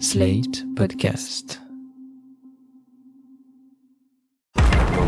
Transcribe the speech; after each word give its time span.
Slate 0.00 0.64
Podcast. 0.74 1.58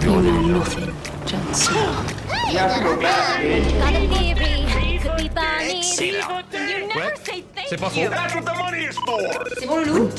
You 0.02 0.20
know 0.20 0.58
nothing, 0.58 0.94
Jon 1.26 1.54
Snow. 1.54 2.06
Got 2.52 2.78
a 2.78 4.06
theory. 4.06 4.98
Could 4.98 5.16
be 5.16 5.28
Barney. 5.30 5.80
You 5.80 6.88
never 6.88 7.16
say 7.16 7.40
thank 7.54 7.68
C'est 7.68 7.78
pas 7.78 7.88
faux. 7.88 7.96
you. 7.96 8.10
That's 8.10 8.34
what 8.34 8.44
the 8.44 8.54
money 8.54 8.84
is 8.84 8.96
for. 8.98 9.18
C'est 9.58 9.66
bon, 9.66 9.82
Loulou? 9.82 10.10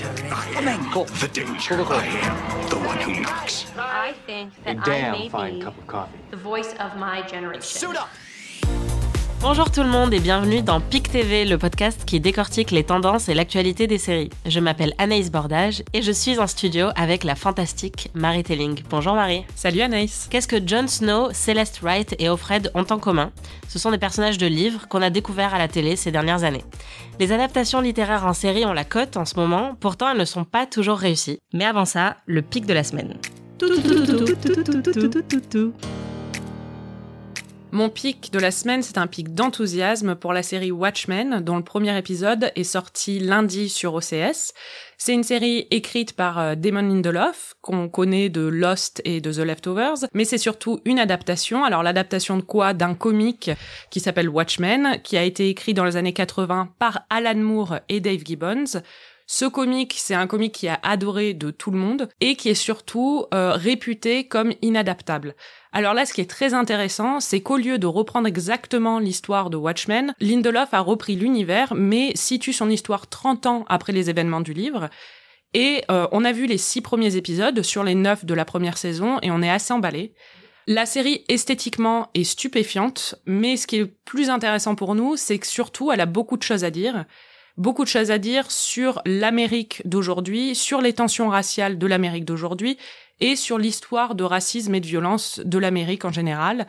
The 1.19 1.27
danger. 1.27 1.75
I 1.75 2.05
am 2.23 2.69
the 2.69 2.77
one 2.77 2.97
who 2.97 3.21
knocks. 3.21 3.65
I 3.77 4.13
think 4.25 4.51
that 4.63 4.87
I 4.87 5.11
may 5.11 5.29
be 5.29 5.63
the 6.31 6.37
voice 6.37 6.73
of 6.79 6.97
my 6.97 7.21
generation. 7.27 7.61
Bonjour 9.43 9.69
tout 9.69 9.83
le 9.83 9.89
monde 9.89 10.13
et 10.13 10.21
bienvenue 10.21 10.61
dans 10.61 10.79
PIC 10.79 11.11
TV, 11.11 11.43
le 11.43 11.57
podcast 11.57 12.05
qui 12.05 12.21
décortique 12.21 12.71
les 12.71 12.85
tendances 12.85 13.27
et 13.27 13.33
l'actualité 13.33 13.87
des 13.87 13.97
séries. 13.97 14.29
Je 14.45 14.61
m'appelle 14.61 14.93
Anaïs 14.99 15.29
Bordage 15.29 15.83
et 15.91 16.01
je 16.01 16.13
suis 16.13 16.39
en 16.39 16.47
studio 16.47 16.87
avec 16.95 17.25
la 17.25 17.35
fantastique 17.35 18.09
Marie 18.13 18.43
Telling. 18.43 18.81
Bonjour 18.89 19.15
Marie. 19.15 19.43
Salut 19.53 19.81
Anaïs. 19.81 20.29
Qu'est-ce 20.31 20.47
que 20.47 20.65
Jon 20.65 20.87
Snow, 20.87 21.27
Celeste 21.33 21.81
Wright 21.81 22.15
et 22.19 22.29
Offred 22.29 22.71
ont 22.73 22.85
en 22.89 22.97
commun 22.99 23.33
Ce 23.67 23.79
sont 23.79 23.91
des 23.91 23.97
personnages 23.97 24.37
de 24.37 24.47
livres 24.47 24.87
qu'on 24.87 25.01
a 25.01 25.09
découverts 25.09 25.53
à 25.53 25.57
la 25.59 25.67
télé 25.67 25.97
ces 25.97 26.13
dernières 26.13 26.45
années. 26.45 26.63
Les 27.19 27.33
adaptations 27.33 27.81
littéraires 27.81 28.25
en 28.25 28.33
série 28.33 28.63
ont 28.63 28.71
la 28.71 28.85
cote 28.85 29.17
en 29.17 29.25
ce 29.25 29.35
moment, 29.35 29.75
pourtant 29.77 30.09
elles 30.09 30.17
ne 30.17 30.23
sont 30.23 30.45
pas 30.45 30.65
toujours 30.65 30.99
réussies. 30.99 31.39
Mais 31.51 31.65
avant 31.65 31.83
ça, 31.83 32.15
le 32.27 32.43
pic 32.43 32.65
de 32.65 32.73
la 32.73 32.85
semaine. 32.85 33.17
Mon 37.73 37.89
pic 37.89 38.31
de 38.31 38.37
la 38.37 38.51
semaine, 38.51 38.83
c'est 38.83 38.99
un 38.99 39.07
pic 39.07 39.33
d'enthousiasme 39.33 40.13
pour 40.13 40.31
la 40.31 40.43
série 40.43 40.69
Watchmen, 40.71 41.39
dont 41.39 41.57
le 41.57 41.63
premier 41.63 41.97
épisode 41.97 42.51
est 42.55 42.63
sorti 42.63 43.17
lundi 43.17 43.67
sur 43.67 43.95
OCS. 43.95 44.53
C'est 44.99 45.13
une 45.15 45.23
série 45.23 45.65
écrite 45.71 46.13
par 46.13 46.37
euh, 46.37 46.53
Damon 46.53 46.83
Lindelof, 46.83 47.55
qu'on 47.61 47.89
connaît 47.89 48.29
de 48.29 48.41
Lost 48.41 49.01
et 49.05 49.21
de 49.21 49.33
The 49.33 49.39
Leftovers, 49.39 50.05
mais 50.13 50.23
c'est 50.23 50.37
surtout 50.37 50.81
une 50.85 50.99
adaptation. 50.99 51.63
Alors 51.63 51.81
l'adaptation 51.81 52.37
de 52.37 52.43
quoi? 52.43 52.75
D'un 52.75 52.93
comic 52.93 53.49
qui 53.89 53.99
s'appelle 53.99 54.29
Watchmen, 54.29 54.99
qui 55.03 55.17
a 55.17 55.23
été 55.23 55.49
écrit 55.49 55.73
dans 55.73 55.83
les 55.83 55.97
années 55.97 56.13
80 56.13 56.73
par 56.77 57.07
Alan 57.09 57.39
Moore 57.39 57.79
et 57.89 58.01
Dave 58.01 58.21
Gibbons. 58.23 58.83
Ce 59.25 59.45
comic, 59.45 59.95
c'est 59.97 60.13
un 60.13 60.27
comic 60.27 60.53
qui 60.53 60.67
est 60.67 60.77
adoré 60.83 61.33
de 61.33 61.49
tout 61.49 61.71
le 61.71 61.77
monde 61.77 62.09
et 62.19 62.35
qui 62.35 62.49
est 62.49 62.55
surtout 62.55 63.25
euh, 63.33 63.53
réputé 63.53 64.27
comme 64.27 64.53
inadaptable. 64.61 65.35
Alors 65.71 65.93
là, 65.93 66.05
ce 66.05 66.13
qui 66.13 66.21
est 66.21 66.29
très 66.29 66.53
intéressant, 66.53 67.19
c'est 67.19 67.41
qu'au 67.41 67.57
lieu 67.57 67.77
de 67.77 67.87
reprendre 67.87 68.27
exactement 68.27 68.99
l'histoire 68.99 69.49
de 69.49 69.57
Watchmen, 69.57 70.13
Lindelof 70.19 70.73
a 70.73 70.81
repris 70.81 71.15
l'univers, 71.15 71.73
mais 71.75 72.11
situe 72.15 72.53
son 72.53 72.69
histoire 72.69 73.07
30 73.07 73.45
ans 73.45 73.65
après 73.69 73.93
les 73.93 74.09
événements 74.09 74.41
du 74.41 74.53
livre. 74.53 74.89
Et 75.53 75.83
euh, 75.89 76.07
on 76.11 76.25
a 76.25 76.31
vu 76.31 76.45
les 76.45 76.57
six 76.57 76.81
premiers 76.81 77.15
épisodes 77.15 77.61
sur 77.61 77.83
les 77.83 77.95
neuf 77.95 78.25
de 78.25 78.33
la 78.33 78.45
première 78.45 78.77
saison, 78.77 79.19
et 79.21 79.31
on 79.31 79.41
est 79.41 79.49
assez 79.49 79.73
emballé. 79.73 80.13
La 80.67 80.85
série 80.85 81.25
esthétiquement 81.27 82.09
est 82.13 82.23
stupéfiante, 82.23 83.15
mais 83.25 83.57
ce 83.57 83.67
qui 83.67 83.77
est 83.77 83.85
plus 83.85 84.29
intéressant 84.29 84.75
pour 84.75 84.95
nous, 84.95 85.17
c'est 85.17 85.37
que 85.37 85.47
surtout, 85.47 85.91
elle 85.91 86.01
a 86.01 86.05
beaucoup 86.05 86.37
de 86.37 86.43
choses 86.43 86.63
à 86.63 86.71
dire. 86.71 87.05
Beaucoup 87.55 87.83
de 87.83 87.89
choses 87.89 88.09
à 88.09 88.17
dire 88.17 88.49
sur 88.49 89.01
l'Amérique 89.05 89.81
d'aujourd'hui, 89.85 90.55
sur 90.55 90.81
les 90.81 90.93
tensions 90.93 91.29
raciales 91.29 91.77
de 91.77 91.85
l'Amérique 91.87 92.25
d'aujourd'hui, 92.25 92.77
et 93.19 93.35
sur 93.35 93.57
l'histoire 93.57 94.15
de 94.15 94.23
racisme 94.23 94.73
et 94.75 94.79
de 94.79 94.87
violence 94.87 95.39
de 95.39 95.57
l'Amérique 95.59 96.03
en 96.05 96.11
général. 96.11 96.67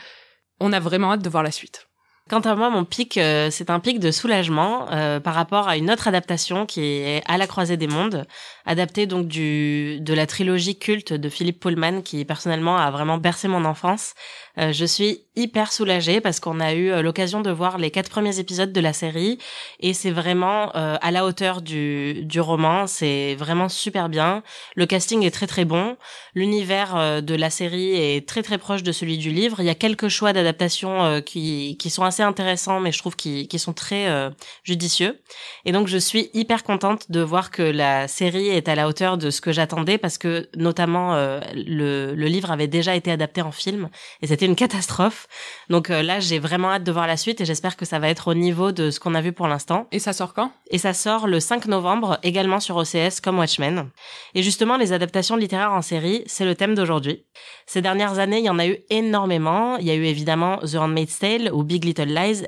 On 0.60 0.72
a 0.72 0.80
vraiment 0.80 1.12
hâte 1.12 1.22
de 1.22 1.30
voir 1.30 1.42
la 1.42 1.50
suite. 1.50 1.88
Quant 2.30 2.40
à 2.40 2.54
moi, 2.54 2.70
mon 2.70 2.86
pic, 2.86 3.18
euh, 3.18 3.50
c'est 3.50 3.68
un 3.68 3.80
pic 3.80 4.00
de 4.00 4.10
soulagement 4.10 4.90
euh, 4.90 5.20
par 5.20 5.34
rapport 5.34 5.68
à 5.68 5.76
une 5.76 5.90
autre 5.90 6.08
adaptation 6.08 6.64
qui 6.64 6.80
est 6.80 7.22
À 7.26 7.36
la 7.36 7.46
croisée 7.46 7.76
des 7.76 7.86
mondes, 7.86 8.26
adaptée 8.64 9.04
donc 9.06 9.28
du 9.28 10.00
de 10.00 10.14
la 10.14 10.26
trilogie 10.26 10.78
culte 10.78 11.12
de 11.12 11.28
Philippe 11.28 11.60
Pullman, 11.60 12.00
qui 12.00 12.24
personnellement 12.24 12.78
a 12.78 12.90
vraiment 12.90 13.18
bercé 13.18 13.46
mon 13.46 13.66
enfance. 13.66 14.14
Euh, 14.58 14.72
je 14.72 14.86
suis 14.86 15.24
hyper 15.36 15.72
soulagée 15.72 16.20
parce 16.20 16.38
qu'on 16.38 16.60
a 16.60 16.74
eu 16.74 16.90
euh, 16.90 17.02
l'occasion 17.02 17.40
de 17.40 17.50
voir 17.50 17.78
les 17.78 17.90
quatre 17.90 18.08
premiers 18.08 18.38
épisodes 18.38 18.72
de 18.72 18.80
la 18.80 18.92
série 18.92 19.38
et 19.80 19.92
c'est 19.92 20.12
vraiment 20.12 20.74
euh, 20.76 20.96
à 21.00 21.10
la 21.10 21.24
hauteur 21.24 21.60
du, 21.60 22.24
du 22.24 22.40
roman. 22.40 22.86
C'est 22.86 23.34
vraiment 23.34 23.68
super 23.68 24.08
bien. 24.08 24.42
Le 24.76 24.86
casting 24.86 25.24
est 25.24 25.32
très 25.32 25.46
très 25.46 25.64
bon. 25.64 25.96
L'univers 26.34 26.96
euh, 26.96 27.20
de 27.20 27.34
la 27.34 27.50
série 27.50 27.94
est 27.94 28.28
très 28.28 28.42
très 28.42 28.58
proche 28.58 28.82
de 28.82 28.92
celui 28.92 29.18
du 29.18 29.30
livre. 29.30 29.56
Il 29.58 29.66
y 29.66 29.70
a 29.70 29.74
quelques 29.74 30.08
choix 30.08 30.32
d'adaptation 30.32 31.20
qui, 31.22 31.76
qui 31.78 31.90
sont 31.90 32.04
intéressants, 32.22 32.80
mais 32.80 32.92
je 32.92 32.98
trouve 32.98 33.16
qu'ils 33.16 33.48
qui 33.48 33.58
sont 33.58 33.72
très 33.72 34.08
euh, 34.08 34.30
judicieux. 34.62 35.20
Et 35.64 35.72
donc 35.72 35.88
je 35.88 35.98
suis 35.98 36.30
hyper 36.34 36.62
contente 36.62 37.10
de 37.10 37.20
voir 37.20 37.50
que 37.50 37.62
la 37.62 38.08
série 38.08 38.48
est 38.48 38.68
à 38.68 38.74
la 38.74 38.88
hauteur 38.88 39.18
de 39.18 39.30
ce 39.30 39.40
que 39.40 39.52
j'attendais 39.52 39.98
parce 39.98 40.18
que 40.18 40.48
notamment 40.56 41.14
euh, 41.14 41.40
le, 41.54 42.14
le 42.14 42.26
livre 42.26 42.50
avait 42.50 42.68
déjà 42.68 42.94
été 42.94 43.10
adapté 43.10 43.42
en 43.42 43.52
film 43.52 43.88
et 44.22 44.26
c'était 44.26 44.46
une 44.46 44.56
catastrophe. 44.56 45.26
Donc 45.68 45.90
euh, 45.90 46.02
là, 46.02 46.20
j'ai 46.20 46.38
vraiment 46.38 46.70
hâte 46.70 46.84
de 46.84 46.92
voir 46.92 47.06
la 47.06 47.16
suite 47.16 47.40
et 47.40 47.44
j'espère 47.44 47.76
que 47.76 47.84
ça 47.84 47.98
va 47.98 48.08
être 48.08 48.28
au 48.28 48.34
niveau 48.34 48.72
de 48.72 48.90
ce 48.90 49.00
qu'on 49.00 49.14
a 49.14 49.20
vu 49.20 49.32
pour 49.32 49.48
l'instant. 49.48 49.86
Et 49.92 49.98
ça 49.98 50.12
sort 50.12 50.34
quand? 50.34 50.52
Et 50.70 50.78
ça 50.78 50.92
sort 50.92 51.26
le 51.26 51.40
5 51.40 51.66
novembre, 51.66 52.18
également 52.22 52.60
sur 52.60 52.76
OCS 52.76 53.20
comme 53.22 53.38
Watchmen. 53.38 53.88
Et 54.34 54.42
justement, 54.42 54.76
les 54.76 54.92
adaptations 54.92 55.36
littéraires 55.36 55.72
en 55.72 55.82
série, 55.82 56.22
c'est 56.26 56.44
le 56.44 56.54
thème 56.54 56.74
d'aujourd'hui. 56.74 57.24
Ces 57.66 57.82
dernières 57.82 58.18
années, 58.18 58.38
il 58.38 58.44
y 58.44 58.50
en 58.50 58.58
a 58.58 58.66
eu 58.66 58.78
énormément. 58.90 59.76
Il 59.78 59.86
y 59.86 59.90
a 59.90 59.94
eu 59.94 60.04
évidemment 60.04 60.58
The 60.58 60.76
Handmaid's 60.76 61.18
Tale 61.18 61.50
ou 61.52 61.62
Big 61.62 61.84
Little 61.84 62.03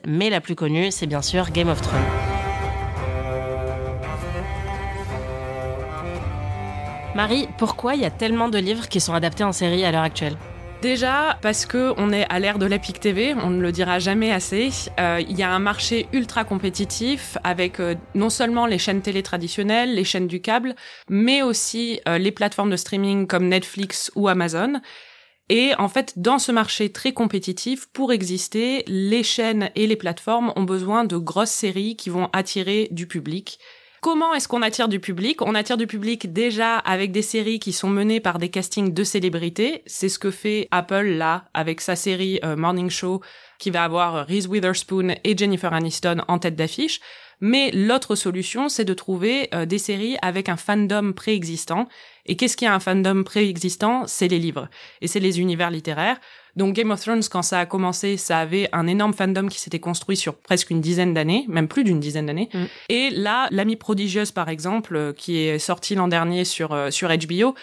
Mais 0.06 0.31
la 0.31 0.41
plus 0.41 0.55
connue, 0.55 0.91
c'est 0.91 1.06
bien 1.06 1.22
sûr 1.22 1.50
Game 1.50 1.69
of 1.69 1.81
Thrones. 1.81 2.00
Marie, 7.15 7.49
pourquoi 7.56 7.95
il 7.95 8.03
y 8.03 8.05
a 8.05 8.11
tellement 8.11 8.49
de 8.49 8.59
livres 8.59 8.89
qui 8.89 9.00
sont 9.00 9.15
adaptés 9.15 9.45
en 9.45 9.53
série 9.53 9.84
à 9.84 9.93
l'heure 9.93 10.03
actuelle? 10.03 10.37
Déjà 10.83 11.39
parce 11.41 11.65
que 11.65 11.95
on 11.97 12.12
est 12.12 12.27
à 12.28 12.39
l'ère 12.39 12.59
de 12.59 12.66
l'Epic 12.66 13.00
TV, 13.00 13.34
on 13.43 13.49
ne 13.49 13.62
le 13.62 13.72
dira 13.72 13.99
jamais 13.99 14.31
assez. 14.31 14.69
Euh, 15.00 15.22
Il 15.27 15.37
y 15.39 15.43
a 15.43 15.50
un 15.50 15.59
marché 15.59 16.06
ultra 16.12 16.45
compétitif 16.45 17.39
avec 17.43 17.81
euh, 17.81 17.95
non 18.15 18.28
seulement 18.28 18.66
les 18.66 18.77
chaînes 18.78 19.00
télé 19.00 19.22
traditionnelles, 19.22 19.95
les 19.95 20.05
chaînes 20.05 20.27
du 20.27 20.43
câble, 20.43 20.75
mais 21.09 21.41
aussi 21.43 22.00
euh, 22.06 22.19
les 22.19 22.31
plateformes 22.31 22.71
de 22.71 22.77
streaming 22.77 23.27
comme 23.27 23.49
Netflix 23.49 24.12
ou 24.15 24.28
Amazon. 24.28 24.75
Et 25.49 25.73
en 25.79 25.89
fait, 25.89 26.19
dans 26.19 26.39
ce 26.39 26.51
marché 26.51 26.91
très 26.91 27.12
compétitif, 27.12 27.87
pour 27.93 28.12
exister, 28.12 28.83
les 28.89 29.23
chaînes 29.23 29.71
et 29.77 29.87
les 29.87 29.97
plateformes 29.97 30.53
ont 30.57 30.65
besoin 30.65 31.05
de 31.05 31.17
grosses 31.17 31.51
séries 31.51 31.97
qui 31.97 32.11
vont 32.11 32.29
attirer 32.33 32.89
du 32.91 33.07
public. 33.07 33.61
Comment 34.06 34.34
est-ce 34.34 34.47
qu'on 34.47 34.62
attire 34.62 34.87
du 34.87 35.00
public? 35.00 35.43
On 35.43 35.56
attire 35.56 35.77
du 35.77 35.89
public 35.89 36.33
déjà 36.33 36.77
avec 36.77 37.11
des 37.11 37.22
séries 37.22 37.59
qui 37.59 37.72
sont 37.72 37.91
menées 37.91 38.21
par 38.21 38.39
des 38.39 38.50
castings 38.50 38.94
de 38.94 39.03
célébrités. 39.03 39.83
C'est 39.87 40.09
ce 40.09 40.21
que 40.21 40.31
fait 40.31 40.69
Apple 40.71 41.06
là 41.06 41.47
avec 41.55 41.81
sa 41.81 41.97
série 41.97 42.39
euh, 42.45 42.55
Morning 42.55 42.89
Show 42.89 43.21
qui 43.59 43.71
va 43.71 43.83
avoir 43.83 44.25
Reese 44.28 44.47
Witherspoon 44.47 45.16
et 45.25 45.37
Jennifer 45.37 45.72
Aniston 45.72 46.19
en 46.28 46.39
tête 46.39 46.55
d'affiche. 46.55 47.00
Mais 47.41 47.72
l'autre 47.72 48.15
solution, 48.15 48.69
c'est 48.69 48.84
de 48.84 48.95
trouver 48.95 49.49
euh, 49.53 49.66
des 49.66 49.78
séries 49.78 50.16
avec 50.22 50.49
un 50.49 50.56
fandom 50.56 51.12
préexistant. 51.12 51.89
Et 52.27 52.37
qu'est-ce 52.37 52.56
qu'il 52.56 52.66
y 52.66 52.69
a 52.69 52.75
un 52.75 52.81
fandom 52.81 53.25
préexistant? 53.25 54.06
C'est 54.06 54.28
les 54.28 54.39
livres 54.39 54.69
et 55.00 55.09
c'est 55.09 55.19
les 55.19 55.41
univers 55.41 55.72
littéraires. 55.72 56.21
Donc 56.56 56.75
Game 56.75 56.91
of 56.91 57.00
Thrones, 57.00 57.22
quand 57.31 57.43
ça 57.43 57.61
a 57.61 57.67
commencé, 57.67 58.17
ça 58.17 58.39
avait 58.39 58.69
un 58.72 58.87
énorme 58.87 59.12
fandom 59.12 59.49
qui 59.49 59.61
s'était 59.61 59.78
construit 59.78 60.17
sur 60.17 60.34
presque 60.34 60.71
une 60.71 60.81
dizaine 60.81 61.12
d'années, 61.12 61.44
même 61.49 61.69
plus 61.69 61.84
d'une 61.84 62.00
dizaine 62.00 62.27
d'années. 62.27 62.49
Mm. 62.53 62.65
Et 62.89 63.11
là, 63.11 63.49
l'ami 63.50 63.77
prodigieuse, 63.77 64.33
par 64.33 64.49
exemple, 64.49 64.97
euh, 64.97 65.12
qui 65.12 65.39
est 65.39 65.59
sorti 65.59 65.95
l'an 65.95 66.09
dernier 66.09 66.45
sur 66.45 66.72
euh, 66.72 66.91
sur 66.91 67.09
HBO. 67.09 67.55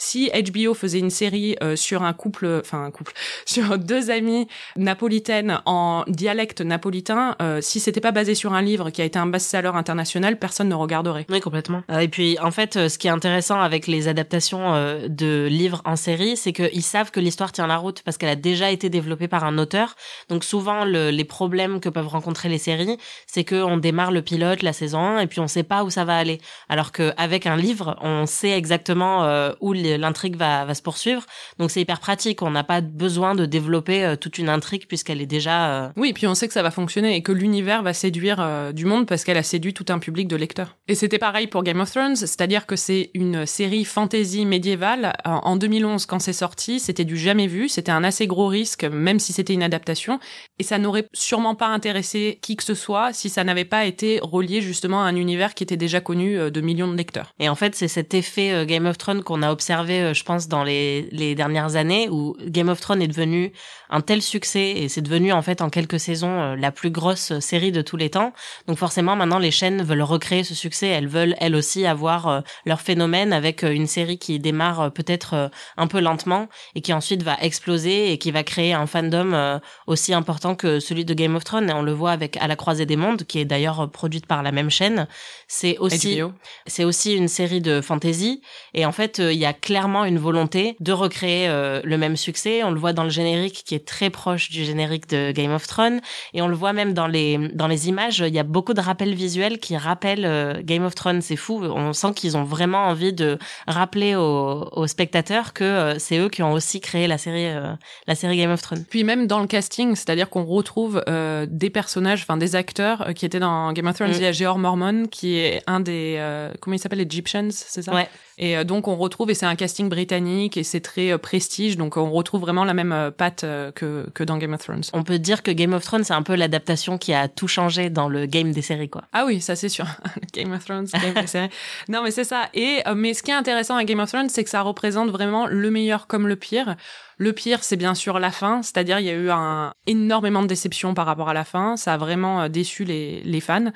Si 0.00 0.30
HBO 0.32 0.74
faisait 0.74 1.00
une 1.00 1.10
série 1.10 1.56
euh, 1.62 1.74
sur 1.76 2.02
un 2.04 2.12
couple, 2.12 2.60
enfin 2.60 2.84
un 2.84 2.90
couple, 2.92 3.12
sur 3.46 3.76
deux 3.78 4.10
amies 4.10 4.46
napolitaines 4.76 5.60
en 5.66 6.04
dialecte 6.06 6.60
napolitain, 6.60 7.34
euh, 7.42 7.60
si 7.60 7.80
c'était 7.80 8.00
pas 8.00 8.12
basé 8.12 8.34
sur 8.36 8.52
un 8.52 8.62
livre 8.62 8.90
qui 8.90 9.02
a 9.02 9.04
été 9.04 9.18
un 9.18 9.26
best-seller 9.26 9.72
international, 9.74 10.38
personne 10.38 10.68
ne 10.68 10.74
regarderait. 10.74 11.26
Oui, 11.28 11.40
complètement. 11.40 11.82
Euh, 11.90 11.98
et 11.98 12.08
puis, 12.08 12.38
en 12.40 12.50
fait, 12.52 12.76
euh, 12.76 12.88
ce 12.88 12.96
qui 12.96 13.08
est 13.08 13.10
intéressant 13.10 13.60
avec 13.60 13.86
les 13.88 14.06
adaptations 14.08 14.72
de 15.08 15.46
livres 15.50 15.82
en 15.84 15.96
série, 15.96 16.36
c'est 16.36 16.52
qu'ils 16.52 16.82
savent 16.82 17.10
que 17.10 17.18
l'histoire 17.20 17.50
tient 17.52 17.66
la 17.66 17.76
route 17.76 18.02
parce 18.02 18.16
qu'elle 18.18 18.28
a 18.28 18.36
déjà 18.36 18.70
été 18.70 18.88
développée 18.90 19.28
par 19.28 19.44
un 19.44 19.58
auteur. 19.58 19.96
Donc, 20.28 20.44
souvent, 20.44 20.84
le- 20.84 21.10
les 21.10 21.24
problèmes 21.24 21.80
que 21.80 21.88
peuvent 21.88 22.06
rencontrer 22.08 22.48
les 22.48 22.58
séries, 22.58 22.98
c'est 23.26 23.44
qu'on 23.44 23.76
démarre 23.76 24.12
le 24.12 24.22
pilote, 24.22 24.62
la 24.62 24.72
saison 24.72 25.00
1, 25.00 25.18
et 25.20 25.26
puis 25.26 25.40
on 25.40 25.48
sait 25.48 25.64
pas 25.64 25.82
où 25.84 25.90
ça 25.90 26.04
va 26.04 26.16
aller. 26.16 26.40
Alors 26.68 26.92
qu'avec 26.92 27.46
un 27.46 27.56
livre, 27.56 27.96
on 28.00 28.26
sait 28.26 28.50
exactement 28.50 29.24
euh, 29.24 29.52
où 29.60 29.72
les 29.72 29.87
l'intrigue 29.96 30.36
va, 30.36 30.64
va 30.64 30.74
se 30.74 30.82
poursuivre. 30.82 31.24
Donc 31.58 31.70
c'est 31.70 31.80
hyper 31.80 32.00
pratique. 32.00 32.42
On 32.42 32.50
n'a 32.50 32.64
pas 32.64 32.80
besoin 32.80 33.34
de 33.34 33.46
développer 33.46 34.04
euh, 34.04 34.16
toute 34.16 34.38
une 34.38 34.48
intrigue 34.48 34.86
puisqu'elle 34.86 35.20
est 35.20 35.26
déjà. 35.26 35.70
Euh, 35.70 35.88
oui, 35.96 36.10
et 36.10 36.12
puis 36.12 36.26
on 36.26 36.34
sait 36.34 36.48
que 36.48 36.54
ça 36.54 36.62
va 36.62 36.70
fonctionner 36.70 37.16
et 37.16 37.22
que 37.22 37.32
l'univers 37.32 37.82
va 37.82 37.92
séduire 37.92 38.38
euh, 38.40 38.72
du 38.72 38.84
monde 38.84 39.06
parce 39.06 39.24
qu'elle 39.24 39.36
a 39.36 39.42
séduit 39.42 39.74
tout 39.74 39.86
un 39.88 39.98
public 39.98 40.28
de 40.28 40.36
lecteurs. 40.36 40.76
Et 40.88 40.94
c'était 40.94 41.18
pareil 41.18 41.46
pour 41.46 41.62
Game 41.62 41.80
of 41.80 41.90
Thrones, 41.90 42.16
c'est-à-dire 42.16 42.66
que 42.66 42.76
c'est 42.76 43.10
une 43.14 43.46
série 43.46 43.84
fantasy 43.84 44.44
médiévale. 44.44 45.12
En 45.24 45.56
2011, 45.56 46.06
quand 46.06 46.18
c'est 46.18 46.32
sorti, 46.32 46.80
c'était 46.80 47.04
du 47.04 47.16
jamais 47.16 47.46
vu. 47.46 47.68
C'était 47.68 47.92
un 47.92 48.04
assez 48.04 48.26
gros 48.26 48.46
risque, 48.46 48.84
même 48.84 49.18
si 49.18 49.32
c'était 49.32 49.54
une 49.54 49.62
adaptation. 49.62 50.18
Et 50.58 50.62
ça 50.62 50.78
n'aurait 50.78 51.06
sûrement 51.12 51.54
pas 51.54 51.68
intéressé 51.68 52.38
qui 52.42 52.56
que 52.56 52.64
ce 52.64 52.74
soit 52.74 53.12
si 53.12 53.28
ça 53.28 53.44
n'avait 53.44 53.64
pas 53.64 53.84
été 53.84 54.20
relié 54.22 54.60
justement 54.60 55.02
à 55.02 55.06
un 55.06 55.16
univers 55.16 55.54
qui 55.54 55.62
était 55.62 55.76
déjà 55.76 56.00
connu 56.00 56.50
de 56.50 56.60
millions 56.60 56.88
de 56.88 56.96
lecteurs. 56.96 57.32
Et 57.38 57.48
en 57.48 57.54
fait, 57.54 57.74
c'est 57.74 57.88
cet 57.88 58.14
effet 58.14 58.66
Game 58.66 58.86
of 58.86 58.98
Thrones 58.98 59.22
qu'on 59.22 59.42
a 59.42 59.50
observé, 59.50 59.77
je 59.86 60.22
pense, 60.24 60.48
dans 60.48 60.64
les, 60.64 61.08
les 61.12 61.34
dernières 61.34 61.76
années 61.76 62.08
où 62.08 62.36
Game 62.46 62.68
of 62.68 62.80
Thrones 62.80 63.02
est 63.02 63.08
devenu 63.08 63.52
un 63.90 64.00
tel 64.00 64.22
succès 64.22 64.70
et 64.70 64.88
c'est 64.88 65.02
devenu 65.02 65.32
en 65.32 65.42
fait 65.42 65.62
en 65.62 65.70
quelques 65.70 66.00
saisons 66.00 66.40
euh, 66.40 66.56
la 66.56 66.72
plus 66.72 66.90
grosse 66.90 67.38
série 67.40 67.72
de 67.72 67.82
tous 67.82 67.96
les 67.96 68.10
temps. 68.10 68.32
Donc 68.66 68.78
forcément 68.78 69.16
maintenant 69.16 69.38
les 69.38 69.50
chaînes 69.50 69.82
veulent 69.82 70.02
recréer 70.02 70.44
ce 70.44 70.54
succès, 70.54 70.88
elles 70.88 71.08
veulent 71.08 71.34
elles 71.38 71.54
aussi 71.54 71.86
avoir 71.86 72.28
euh, 72.28 72.40
leur 72.66 72.80
phénomène 72.80 73.32
avec 73.32 73.64
euh, 73.64 73.72
une 73.72 73.86
série 73.86 74.18
qui 74.18 74.38
démarre 74.38 74.92
peut-être 74.92 75.50
un 75.76 75.86
peu 75.86 76.00
lentement 76.00 76.48
et 76.74 76.80
qui 76.80 76.92
ensuite 76.92 77.22
va 77.22 77.36
exploser 77.40 78.12
et 78.12 78.18
qui 78.18 78.30
va 78.30 78.42
créer 78.42 78.72
un 78.72 78.86
fandom 78.86 79.60
aussi 79.86 80.14
important 80.14 80.54
que 80.54 80.80
celui 80.80 81.04
de 81.04 81.14
Game 81.14 81.34
of 81.36 81.44
Thrones 81.44 81.70
et 81.70 81.72
on 81.72 81.82
le 81.82 81.92
voit 81.92 82.12
avec 82.12 82.36
À 82.38 82.46
la 82.46 82.56
croisée 82.56 82.86
des 82.86 82.96
mondes 82.96 83.24
qui 83.24 83.38
est 83.38 83.44
d'ailleurs 83.44 83.90
produite 83.90 84.26
par 84.26 84.42
la 84.42 84.52
même 84.52 84.70
chaîne. 84.70 85.06
C'est 85.46 85.78
aussi 85.78 86.20
c'est 86.66 86.84
aussi 86.84 87.14
une 87.14 87.28
série 87.28 87.60
de 87.60 87.80
fantasy 87.80 88.42
et 88.74 88.84
en 88.84 88.92
fait 88.92 89.18
il 89.18 89.38
y 89.38 89.46
a 89.46 89.52
clairement 89.68 90.06
une 90.06 90.18
volonté 90.18 90.76
de 90.80 90.92
recréer 90.92 91.46
le 91.84 91.96
même 91.98 92.16
succès, 92.16 92.64
on 92.64 92.70
le 92.70 92.80
voit 92.80 92.94
dans 92.94 93.04
le 93.04 93.10
générique 93.10 93.64
qui 93.66 93.74
est 93.74 93.86
très 93.86 94.08
proche 94.08 94.48
du 94.48 94.64
générique 94.64 95.10
de 95.10 95.30
Game 95.30 95.52
of 95.52 95.66
Thrones 95.66 96.00
et 96.32 96.40
on 96.40 96.48
le 96.48 96.54
voit 96.54 96.72
même 96.72 96.94
dans 96.94 97.06
les 97.06 97.36
dans 97.52 97.66
les 97.66 97.88
images, 97.90 98.20
il 98.26 98.34
y 98.34 98.38
a 98.38 98.44
beaucoup 98.44 98.72
de 98.72 98.80
rappels 98.80 99.14
visuels 99.14 99.58
qui 99.58 99.76
rappellent 99.76 100.24
euh, 100.24 100.62
Game 100.62 100.84
of 100.84 100.94
Thrones, 100.94 101.20
c'est 101.20 101.36
fou, 101.36 101.62
on 101.62 101.92
sent 101.92 102.14
qu'ils 102.14 102.36
ont 102.38 102.44
vraiment 102.44 102.86
envie 102.86 103.12
de 103.12 103.38
rappeler 103.66 104.16
aux, 104.16 104.68
aux 104.72 104.86
spectateurs 104.86 105.52
que 105.52 105.64
euh, 105.64 105.98
c'est 105.98 106.18
eux 106.18 106.30
qui 106.30 106.42
ont 106.42 106.52
aussi 106.52 106.80
créé 106.80 107.06
la 107.06 107.18
série 107.18 107.48
euh, 107.48 107.74
la 108.06 108.14
série 108.14 108.38
Game 108.38 108.50
of 108.50 108.62
Thrones. 108.62 108.84
Puis 108.88 109.04
même 109.04 109.26
dans 109.26 109.40
le 109.40 109.46
casting, 109.46 109.94
c'est-à-dire 109.94 110.30
qu'on 110.30 110.44
retrouve 110.44 111.02
des 111.46 111.70
personnages, 111.70 112.22
enfin 112.22 112.36
des 112.36 112.56
acteurs 112.56 113.12
qui 113.14 113.26
étaient 113.26 113.40
dans 113.40 113.72
Game 113.72 113.86
of 113.86 113.96
Thrones, 113.96 114.10
mm. 114.10 114.14
il 114.14 114.22
y 114.22 114.26
a 114.26 114.32
George 114.32 114.60
Mormon 114.60 115.06
qui 115.10 115.36
est 115.36 115.62
un 115.66 115.80
des 115.80 116.18
comment 116.60 116.74
il 116.74 116.78
s'appelle 116.78 117.00
Egyptians, 117.00 117.48
c'est 117.50 117.82
ça? 117.82 117.94
Ouais. 117.94 118.08
Et 118.38 118.56
euh, 118.56 118.64
donc 118.64 118.88
on 118.88 118.96
retrouve, 118.96 119.30
et 119.30 119.34
c'est 119.34 119.46
un 119.46 119.56
casting 119.58 119.90
britannique, 119.90 120.56
et 120.56 120.62
c'est 120.62 120.80
très 120.80 121.12
euh, 121.12 121.18
prestige, 121.18 121.76
donc 121.76 121.98
on 121.98 122.10
retrouve 122.10 122.40
vraiment 122.40 122.64
la 122.64 122.72
même 122.72 122.92
euh, 122.92 123.10
patte 123.10 123.42
que, 123.74 124.08
que 124.14 124.24
dans 124.24 124.38
Game 124.38 124.54
of 124.54 124.62
Thrones. 124.62 124.84
On 124.94 125.02
peut 125.02 125.18
dire 125.18 125.42
que 125.42 125.50
Game 125.50 125.74
of 125.74 125.84
Thrones, 125.84 126.04
c'est 126.04 126.14
un 126.14 126.22
peu 126.22 126.34
l'adaptation 126.34 126.96
qui 126.96 127.12
a 127.12 127.28
tout 127.28 127.48
changé 127.48 127.90
dans 127.90 128.08
le 128.08 128.24
game 128.24 128.52
des 128.52 128.62
séries, 128.62 128.88
quoi. 128.88 129.02
Ah 129.12 129.24
oui, 129.26 129.42
ça 129.42 129.56
c'est 129.56 129.68
sûr. 129.68 129.84
Game 130.32 130.52
of 130.52 130.64
Thrones, 130.64 130.86
game 130.86 131.14
des 131.14 131.26
séries. 131.26 131.50
Non 131.88 132.02
mais 132.02 132.10
c'est 132.10 132.24
ça. 132.24 132.48
Et 132.54 132.82
mais 132.94 133.12
ce 133.14 133.22
qui 133.22 133.30
est 133.30 133.34
intéressant 133.34 133.76
à 133.76 133.84
Game 133.84 134.00
of 134.00 134.10
Thrones, 134.10 134.28
c'est 134.28 134.44
que 134.44 134.50
ça 134.50 134.62
représente 134.62 135.10
vraiment 135.10 135.46
le 135.46 135.70
meilleur 135.70 136.06
comme 136.06 136.28
le 136.28 136.36
pire. 136.36 136.76
Le 137.18 137.32
pire, 137.32 137.64
c'est 137.64 137.76
bien 137.76 137.94
sûr 137.94 138.18
la 138.18 138.30
fin, 138.30 138.62
c'est-à-dire 138.62 139.00
il 139.00 139.06
y 139.06 139.10
a 139.10 139.14
eu 139.14 139.30
un 139.30 139.74
énormément 139.86 140.42
de 140.42 140.46
déception 140.46 140.94
par 140.94 141.06
rapport 141.06 141.28
à 141.28 141.34
la 141.34 141.44
fin, 141.44 141.76
ça 141.76 141.94
a 141.94 141.96
vraiment 141.96 142.48
déçu 142.48 142.84
les, 142.84 143.20
les 143.22 143.40
fans. 143.40 143.72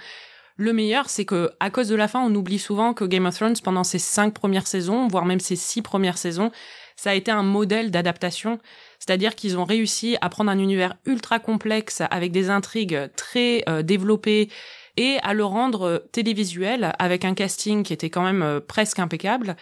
Le 0.62 0.72
meilleur, 0.72 1.10
c'est 1.10 1.24
que 1.24 1.50
à 1.58 1.70
cause 1.70 1.88
de 1.88 1.96
la 1.96 2.06
fin, 2.06 2.20
on 2.24 2.32
oublie 2.36 2.60
souvent 2.60 2.94
que 2.94 3.04
Game 3.04 3.26
of 3.26 3.34
Thrones, 3.34 3.56
pendant 3.64 3.82
ses 3.82 3.98
cinq 3.98 4.32
premières 4.32 4.68
saisons, 4.68 5.08
voire 5.08 5.24
même 5.24 5.40
ses 5.40 5.56
six 5.56 5.82
premières 5.82 6.18
saisons, 6.18 6.52
ça 6.94 7.10
a 7.10 7.14
été 7.14 7.32
un 7.32 7.42
modèle 7.42 7.90
d'adaptation. 7.90 8.60
C'est-à-dire 9.00 9.34
qu'ils 9.34 9.58
ont 9.58 9.64
réussi 9.64 10.16
à 10.20 10.28
prendre 10.28 10.52
un 10.52 10.60
univers 10.60 10.94
ultra 11.04 11.40
complexe 11.40 12.00
avec 12.12 12.30
des 12.30 12.48
intrigues 12.48 13.10
très 13.16 13.64
euh, 13.68 13.82
développées 13.82 14.50
et 14.96 15.16
à 15.24 15.34
le 15.34 15.44
rendre 15.44 16.06
télévisuel 16.12 16.92
avec 17.00 17.24
un 17.24 17.34
casting 17.34 17.82
qui 17.82 17.92
était 17.92 18.10
quand 18.10 18.22
même 18.22 18.42
euh, 18.42 18.60
presque 18.60 19.00
impeccable 19.00 19.56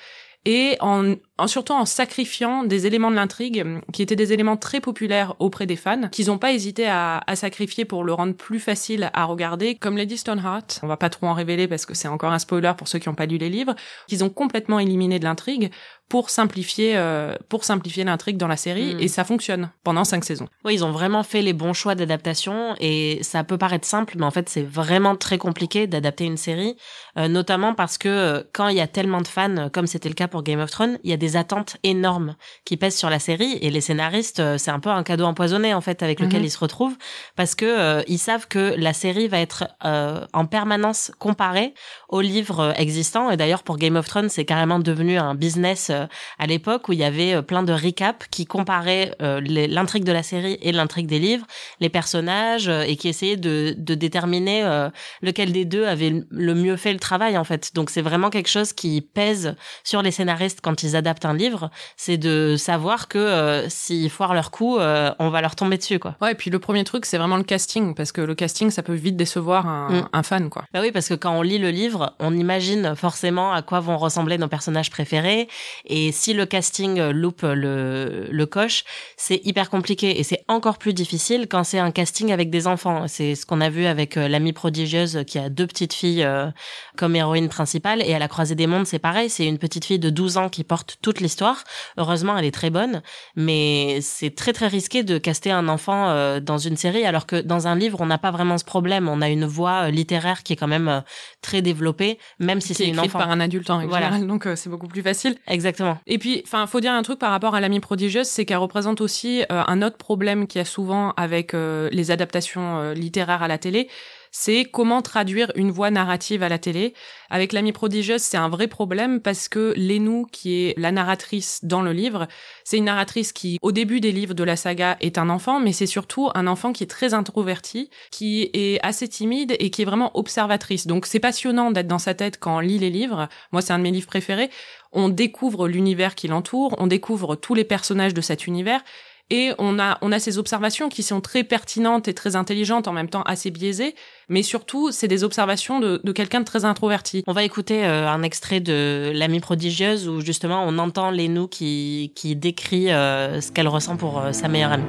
et 0.44 0.76
en, 0.81 1.14
surtout 1.46 1.72
en 1.72 1.84
sacrifiant 1.84 2.64
des 2.64 2.87
éléments 2.87 3.10
de 3.10 3.16
l'intrigue 3.16 3.64
qui 3.92 4.02
étaient 4.02 4.16
des 4.16 4.32
éléments 4.32 4.56
très 4.56 4.81
populaires 4.81 5.34
auprès 5.38 5.66
des 5.66 5.76
fans, 5.76 6.08
qu'ils 6.10 6.26
n'ont 6.26 6.38
pas 6.38 6.52
hésité 6.52 6.87
à, 6.87 7.22
à, 7.26 7.37
sacrifier 7.37 7.84
pour 7.84 8.04
le 8.04 8.12
rendre 8.12 8.34
plus 8.34 8.60
facile 8.60 9.10
à 9.12 9.25
regarder, 9.25 9.75
comme 9.75 9.96
Lady 9.96 10.16
Stoneheart. 10.16 10.81
On 10.82 10.87
va 10.87 10.96
pas 10.96 11.10
trop 11.10 11.26
en 11.26 11.34
révéler 11.34 11.69
parce 11.69 11.87
que 11.87 11.94
c'est 11.94 12.08
encore 12.08 12.32
un 12.32 12.38
spoiler 12.38 12.72
pour 12.76 12.88
ceux 12.88 12.98
qui 12.98 13.08
n'ont 13.08 13.14
pas 13.14 13.26
lu 13.26 13.38
les 13.38 13.50
livres, 13.50 13.75
qu'ils 14.08 14.25
ont 14.25 14.31
complètement 14.31 14.78
éliminé 14.78 15.19
de 15.19 15.25
l'intrigue 15.25 15.70
pour 16.10 16.28
simplifier 16.28 16.96
euh, 16.96 17.37
pour 17.48 17.64
simplifier 17.64 18.02
l'intrigue 18.02 18.37
dans 18.37 18.48
la 18.48 18.56
série 18.56 18.96
hmm. 18.96 19.00
et 19.00 19.08
ça 19.08 19.25
fonctionne 19.25 19.70
pendant 19.84 20.04
cinq 20.04 20.25
saisons. 20.25 20.48
Oui, 20.64 20.75
ils 20.75 20.84
ont 20.84 20.90
vraiment 20.90 21.22
fait 21.22 21.40
les 21.40 21.52
bons 21.52 21.72
choix 21.72 21.94
d'adaptation 21.94 22.75
et 22.81 23.20
ça 23.22 23.44
peut 23.44 23.56
paraître 23.56 23.87
simple, 23.87 24.16
mais 24.19 24.25
en 24.25 24.31
fait 24.32 24.48
c'est 24.48 24.62
vraiment 24.62 25.14
très 25.14 25.38
compliqué 25.38 25.87
d'adapter 25.87 26.25
une 26.25 26.37
série, 26.37 26.76
euh, 27.16 27.28
notamment 27.28 27.75
parce 27.75 27.96
que 27.96 28.08
euh, 28.08 28.42
quand 28.52 28.69
il 28.69 28.76
y 28.76 28.81
a 28.81 28.88
tellement 28.88 29.20
de 29.20 29.28
fans, 29.28 29.70
comme 29.72 29.87
c'était 29.87 30.08
le 30.08 30.16
cas 30.16 30.26
pour 30.26 30.42
Game 30.42 30.60
of 30.60 30.70
Thrones, 30.70 30.98
il 31.04 31.10
y 31.10 31.14
a 31.14 31.16
des 31.16 31.30
attentes 31.37 31.77
énormes 31.82 32.37
qui 32.65 32.77
pèsent 32.77 32.97
sur 32.97 33.11
la 33.11 33.19
série 33.19 33.59
et 33.61 33.71
les 33.71 33.81
scénaristes 33.81 34.59
c'est 34.59 34.71
un 34.71 34.81
peu 34.81 34.91
un 34.91 35.03
cadeau 35.03 35.25
empoisonné 35.25 35.75
en 35.75 35.81
fait 35.81 36.03
avec 36.03 36.21
lequel 36.21 36.41
mhm. 36.41 36.47
ils 36.47 36.50
se 36.50 36.59
retrouvent 36.59 36.97
parce 37.37 37.55
que 37.55 38.03
ils 38.09 38.19
savent 38.19 38.49
que 38.49 38.75
la 38.77 38.93
série 38.93 39.29
va 39.29 39.38
être 39.38 39.65
en 39.82 40.47
permanence 40.47 41.12
comparée 41.19 41.75
aux 42.09 42.21
livres 42.21 42.75
existants 42.77 43.31
et 43.31 43.37
d'ailleurs 43.37 43.62
pour 43.62 43.77
Game 43.77 43.97
of 43.97 44.09
Thrones 44.09 44.29
c'est 44.29 44.44
carrément 44.44 44.79
devenu 44.79 45.19
un 45.19 45.35
business 45.35 45.91
euh, 45.91 46.06
à 46.38 46.47
l'époque 46.47 46.88
où 46.88 46.93
il 46.93 46.99
y 46.99 47.05
avait 47.05 47.35
euh, 47.35 47.43
plein 47.43 47.62
de 47.62 47.73
recaps 47.73 48.26
qui 48.31 48.47
comparaient 48.47 49.15
euh, 49.23 49.41
l'intrigue 49.41 50.05
de 50.05 50.12
la 50.12 50.23
série 50.23 50.59
et 50.62 50.73
l'intrigue 50.73 51.06
des 51.06 51.19
livres, 51.19 51.47
les 51.81 51.88
personnages 51.88 52.69
et 52.69 52.97
qui 52.97 53.09
essayaient 53.09 53.37
de, 53.37 53.75
de 53.76 53.94
déterminer 53.94 54.88
lequel 55.23 55.53
des 55.53 55.65
deux 55.65 55.87
avait 55.87 56.23
le 56.31 56.55
mieux 56.55 56.76
fait 56.76 56.93
le 56.93 56.99
travail 56.99 57.37
en 57.37 57.44
fait. 57.44 57.75
Donc 57.75 57.91
c'est 57.91 58.03
vraiment 58.03 58.31
quelque 58.31 58.49
chose 58.49 58.73
qui 58.73 59.00
pèse 59.00 59.55
sur 59.85 60.03
les 60.03 60.11
scénaristes 60.11 60.61
quand 60.62 60.83
ils 60.83 60.97
adaptent 60.97 61.19
un 61.25 61.34
livre, 61.34 61.70
c'est 61.96 62.17
de 62.17 62.56
savoir 62.56 63.08
que 63.08 63.64
s'ils 63.69 64.11
foirent 64.11 64.34
leur 64.34 64.50
coup, 64.50 64.78
on 64.78 65.31
va 65.31 65.40
leur 65.40 65.56
tomber 65.56 65.78
dessus 65.78 65.99
quoi. 65.99 66.17
Ouais, 66.20 66.32
et 66.32 66.34
puis 66.34 66.50
le 66.50 66.58
premier 66.58 66.84
truc 66.84 67.06
c'est 67.06 67.19
vraiment 67.19 67.37
le 67.37 67.44
casting 67.44 67.94
parce 67.94 68.12
que 68.12 68.20
le 68.20 68.34
casting 68.34 68.70
ça 68.70 68.82
peut 68.82 68.94
vite 68.94 69.17
décevoir 69.17 69.67
un, 69.67 69.90
mm. 69.90 70.08
un 70.12 70.22
fan 70.22 70.50
quoi. 70.50 70.64
Bah 70.72 70.81
oui, 70.82 70.93
parce 70.93 71.08
que 71.08 71.14
quand 71.14 71.32
on 71.32 71.43
lit 71.43 71.58
le 71.58 71.70
livre, 71.70 72.14
on 72.19 72.37
imagine 72.37 72.94
forcément 72.94 73.52
à 73.52 73.62
quoi 73.62 73.81
vont 73.81 73.96
ressembler 73.96 74.38
nos 74.38 74.49
personnages 74.49 74.90
préférés 74.90 75.49
et 75.87 76.12
si 76.12 76.34
le 76.34 76.46
casting 76.46 77.00
loupe 77.11 77.43
le, 77.43 78.28
le 78.31 78.46
coche, 78.46 78.84
c'est 79.16 79.40
hyper 79.44 79.70
compliqué. 79.70 80.19
Et 80.19 80.23
c'est 80.23 80.44
encore 80.49 80.78
plus 80.78 80.93
difficile 80.93 81.46
quand 81.49 81.64
c'est 81.64 81.78
un 81.78 81.90
casting 81.90 82.32
avec 82.32 82.50
des 82.50 82.66
enfants. 82.66 83.06
C'est 83.08 83.34
ce 83.34 83.46
qu'on 83.46 83.61
a 83.61 83.70
vu 83.70 83.87
avec 83.87 84.16
euh, 84.16 84.28
l'amie 84.28 84.52
prodigieuse 84.52 85.25
qui 85.26 85.38
a 85.38 85.49
deux 85.49 85.66
petites 85.66 85.93
filles 85.93 86.25
euh, 86.25 86.50
comme 86.96 87.16
héroïne 87.16 87.49
principale. 87.49 88.02
Et 88.02 88.14
à 88.14 88.19
la 88.19 88.28
croisée 88.28 88.55
des 88.55 88.66
mondes, 88.66 88.87
c'est 88.87 88.99
pareil. 88.99 89.31
C'est 89.31 89.46
une 89.46 89.58
petite 89.58 89.84
fille 89.84 89.99
de 89.99 90.11
12 90.11 90.37
ans 90.37 90.49
qui 90.49 90.64
porte 90.64 90.99
toute 91.11 91.21
l'histoire. 91.21 91.65
Heureusement, 91.97 92.39
elle 92.39 92.45
est 92.45 92.55
très 92.55 92.71
bonne. 92.71 93.03
Mais 93.37 93.99
c'est 94.01 94.35
très 94.35 94.53
très 94.53 94.69
risqué 94.69 95.03
de 95.03 95.19
caster 95.19 95.51
un 95.51 95.69
enfant 95.69 96.11
euh, 96.11 96.39
dans 96.41 96.59
une 96.59 96.77
série 96.77 97.05
alors 97.05 97.27
que 97.27 97.37
dans 97.41 97.67
un 97.67 97.75
livre, 97.75 98.01
on 98.01 98.07
n'a 98.07 98.19
pas 98.19 98.31
vraiment 98.31 98.59
ce 98.59 98.65
problème. 98.65 99.09
On 99.09 99.21
a 99.21 99.29
une 99.29 99.45
voix 99.45 99.91
littéraire 99.91 100.43
qui 100.43 100.53
est 100.53 100.57
quand 100.57 100.69
même 100.69 101.03
très 101.43 101.62
développée, 101.62 102.19
même 102.39 102.61
si 102.61 102.75
c'est 102.75 102.87
une 102.89 103.01
enfant. 103.01 103.19
par 103.19 103.31
un 103.31 103.41
adulte 103.41 103.71
en 103.71 103.87
voilà. 103.87 104.11
donc 104.19 104.47
c'est 104.55 104.71
beaucoup 104.71 104.87
plus 104.87 105.03
facile. 105.03 105.37
Exactement. 105.49 105.99
Et 106.07 106.19
puis, 106.19 106.43
enfin, 106.45 106.67
faut 106.67 106.81
dire 106.81 106.93
un 106.93 107.02
truc 107.02 107.19
par 107.19 107.31
rapport 107.31 107.55
à 107.55 107.61
l'amie 107.61 107.81
prodigieuse, 107.81 108.26
c'est 108.26 108.45
qu'elle 108.45 108.59
représente 108.59 109.00
aussi 109.00 109.43
euh, 109.43 109.62
un 109.67 109.83
autre 109.83 109.97
problème 109.97 110.47
qu'il 110.47 110.59
y 110.59 110.62
a 110.62 110.64
souvent 110.64 111.12
avec 111.17 111.55
euh, 111.55 111.88
les 111.93 112.11
adaptations 112.11 112.79
euh, 112.79 112.95
littéraires 112.95 113.43
à 113.43 113.49
la 113.49 113.59
télé, 113.59 113.88
c'est 114.30 114.64
comment 114.64 115.02
traduire 115.02 115.50
une 115.54 115.70
voix 115.70 115.90
narrative 115.90 116.42
à 116.42 116.49
la 116.49 116.58
télé. 116.58 116.94
Avec 117.30 117.52
l'amie 117.52 117.72
prodigieuse, 117.72 118.22
c'est 118.22 118.37
un 118.37 118.49
vrai 118.49 118.68
problème 118.68 119.20
parce 119.20 119.49
que 119.49 119.72
Lénou, 119.76 120.26
qui 120.30 120.64
est 120.64 120.75
la 120.78 120.92
narratrice 120.92 121.60
dans 121.62 121.82
le 121.82 121.92
livre, 121.92 122.28
c'est 122.64 122.76
une 122.76 122.84
narratrice 122.84 123.32
qui, 123.32 123.58
au 123.62 123.72
début 123.72 124.00
des 124.00 124.12
livres 124.12 124.34
de 124.34 124.44
la 124.44 124.56
saga, 124.56 124.96
est 125.00 125.18
un 125.18 125.30
enfant, 125.30 125.60
mais 125.60 125.72
c'est 125.72 125.87
surtout 125.87 126.30
un 126.34 126.46
enfant 126.46 126.72
qui 126.72 126.84
est 126.84 126.88
très 126.88 127.14
introverti, 127.14 127.90
qui 128.10 128.50
est 128.52 128.78
assez 128.84 129.08
timide 129.08 129.56
et 129.58 129.70
qui 129.70 129.82
est 129.82 129.87
vraiment 129.87 130.16
observatrice. 130.16 130.87
Donc 130.87 131.06
c'est 131.06 131.20
passionnant 131.20 131.70
d'être 131.70 131.88
dans 131.88 131.99
sa 131.99 132.14
tête 132.14 132.38
quand 132.38 132.56
on 132.56 132.60
lit 132.60 132.78
les 132.78 132.90
livres. 132.90 133.28
Moi, 133.52 133.62
c'est 133.62 133.72
un 133.72 133.78
de 133.78 133.84
mes 133.84 133.90
livres 133.90 134.06
préférés. 134.06 134.50
On 134.92 135.08
découvre 135.08 135.68
l'univers 135.68 136.14
qui 136.14 136.28
l'entoure, 136.28 136.75
on 136.78 136.87
découvre 136.87 137.37
tous 137.37 137.54
les 137.54 137.64
personnages 137.64 138.14
de 138.14 138.20
cet 138.20 138.46
univers, 138.46 138.82
et 139.30 139.52
on 139.58 139.78
a 139.78 139.99
on 140.02 140.12
a 140.12 140.18
ces 140.18 140.38
observations 140.38 140.88
qui 140.88 141.02
sont 141.02 141.20
très 141.20 141.44
pertinentes 141.44 142.08
et 142.08 142.14
très 142.14 142.37
intelligentes 142.37 142.88
en 142.88 142.92
même 142.92 143.08
temps 143.08 143.22
assez 143.22 143.50
biaisées. 143.50 143.94
Mais 144.28 144.42
surtout 144.42 144.90
c'est 144.92 145.08
des 145.08 145.25
observations 145.25 145.80
de, 145.80 146.00
de 146.02 146.12
quelqu'un 146.12 146.40
de 146.40 146.44
très 146.44 146.64
introverti. 146.64 147.22
On 147.26 147.32
va 147.32 147.44
écouter 147.44 147.84
euh, 147.84 148.08
un 148.08 148.22
extrait 148.22 148.60
de 148.60 149.12
l'amie 149.14 149.40
prodigieuse 149.40 150.08
où 150.08 150.20
justement 150.20 150.64
on 150.66 150.78
entend 150.78 151.10
Lénou 151.10 151.49
qui 151.49 152.12
qui 152.14 152.37
décrit 152.37 152.90
euh, 152.90 153.40
ce 153.40 153.52
qu'elle 153.52 153.68
ressent 153.68 153.96
pour 153.96 154.18
euh, 154.18 154.32
sa 154.32 154.49
meilleure 154.49 154.72
amie. 154.72 154.84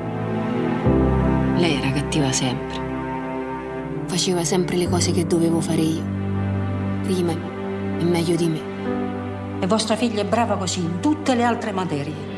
Lei 1.60 1.76
era 1.76 1.92
cattiva 1.92 2.32
sempre. 2.34 2.80
Faceva 4.08 4.44
sempre 4.44 4.76
le 4.78 4.88
cose 4.88 5.12
che 5.12 5.26
dovevo 5.26 5.62
fare 5.62 5.82
io. 5.82 6.04
Prima 7.04 7.34
e 8.00 8.04
meglio 8.04 8.36
di 8.36 8.48
me. 8.48 8.60
E 9.62 9.68
vostra 9.68 9.96
figlia 9.96 10.22
è 10.22 10.26
brava 10.26 10.58
così 10.58 10.80
in 10.80 11.00
tutte 11.00 11.36
le 11.36 11.44
altre 11.44 11.72
materie. 11.72 12.31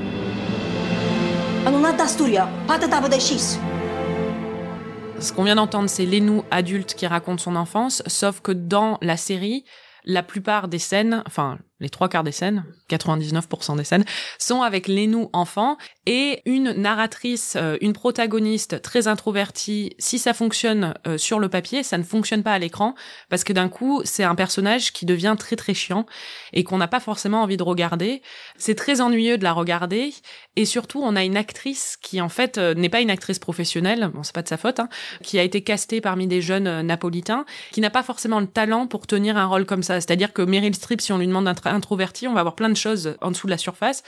Ce 5.20 5.32
qu'on 5.32 5.44
vient 5.46 5.56
d'entendre, 5.56 5.90
c'est 5.90 6.06
Lénou 6.06 6.44
adulte 6.52 6.94
qui 6.94 7.08
raconte 7.08 7.40
son 7.40 7.56
enfance, 7.56 8.04
sauf 8.06 8.42
que 8.42 8.52
dans 8.52 8.98
la 9.02 9.16
série, 9.16 9.64
la 10.04 10.24
plupart 10.24 10.68
des 10.68 10.80
scènes, 10.80 11.24
enfin 11.26 11.60
les 11.80 11.90
trois 11.90 12.10
quarts 12.10 12.26
des 12.26 12.34
scènes, 12.34 12.66
99% 12.96 13.78
des 13.78 13.84
scènes, 13.84 14.06
sont 14.40 14.62
avec 14.62 14.88
Lénou 14.88 15.30
enfant 15.34 15.78
et 16.06 16.42
une 16.46 16.72
narratrice, 16.72 17.56
euh, 17.56 17.78
une 17.82 17.94
protagoniste 17.94 18.82
très 18.82 19.08
introvertie. 19.08 19.96
Si 20.00 20.20
ça 20.20 20.34
fonctionne 20.34 20.94
euh, 21.08 21.18
sur 21.18 21.40
le 21.40 21.50
papier, 21.50 21.84
ça 21.84 21.98
ne 21.98 22.04
fonctionne 22.04 22.44
pas 22.44 22.52
à 22.52 22.60
l'écran 22.60 22.96
parce 23.30 23.44
que 23.44 23.54
d'un 23.54 23.70
coup, 23.70 24.02
c'est 24.04 24.24
un 24.24 24.36
personnage 24.36 24.92
qui 24.92 25.06
devient 25.06 25.36
très 25.38 25.56
très 25.56 25.74
chiant 25.74 26.06
et 26.52 26.64
qu'on 26.64 26.78
n'a 26.78 26.88
pas 26.88 27.00
forcément 27.00 27.42
envie 27.42 27.58
de 27.58 27.64
regarder. 27.64 28.22
C'est 28.58 28.76
très 28.76 29.02
ennuyeux 29.02 29.38
de 29.38 29.44
la 29.44 29.54
regarder 29.54 30.14
et 30.56 30.66
surtout, 30.66 31.02
on 31.02 31.16
a 31.16 31.24
une 31.24 31.38
actrice 31.38 31.98
qui 32.02 32.22
en 32.22 32.30
fait 32.30 32.58
euh, 32.58 32.74
n'est 32.74 32.90
pas 32.90 33.02
une 33.02 33.12
actrice 33.12 33.40
professionnelle, 33.40 34.12
bon 34.14 34.24
c'est 34.24 34.36
pas 34.36 34.44
de 34.44 34.48
sa 34.48 34.58
faute, 34.58 34.80
hein, 34.80 34.90
qui 35.24 35.40
a 35.40 35.44
été 35.44 35.62
castée 35.62 36.02
parmi 36.02 36.28
des 36.28 36.42
jeunes 36.42 36.82
napolitains, 36.82 37.46
qui 37.72 37.82
n'a 37.82 37.90
pas 37.90 38.04
forcément 38.04 38.40
le 38.40 38.48
talent 38.48 38.88
pour 38.88 39.08
tenir 39.08 39.38
un 39.38 39.46
rôle 39.46 39.66
comme 39.66 39.84
ça. 39.84 39.96
C'est-à-dire 40.02 40.34
que 40.34 40.42
Meryl 40.42 40.76
Streep, 40.76 41.02
si 41.02 41.12
on 41.12 41.18
lui 41.18 41.28
demande 41.28 41.48
un 41.48 41.56
introverti, 41.66 42.28
on 42.28 42.34
va 42.34 42.42
avoir 42.42 42.56
plein 42.56 42.70
de 42.70 42.76
en 43.22 43.32
dessous 43.32 43.48
de 43.48 43.52
la 43.52 43.58
surface. 43.58 44.04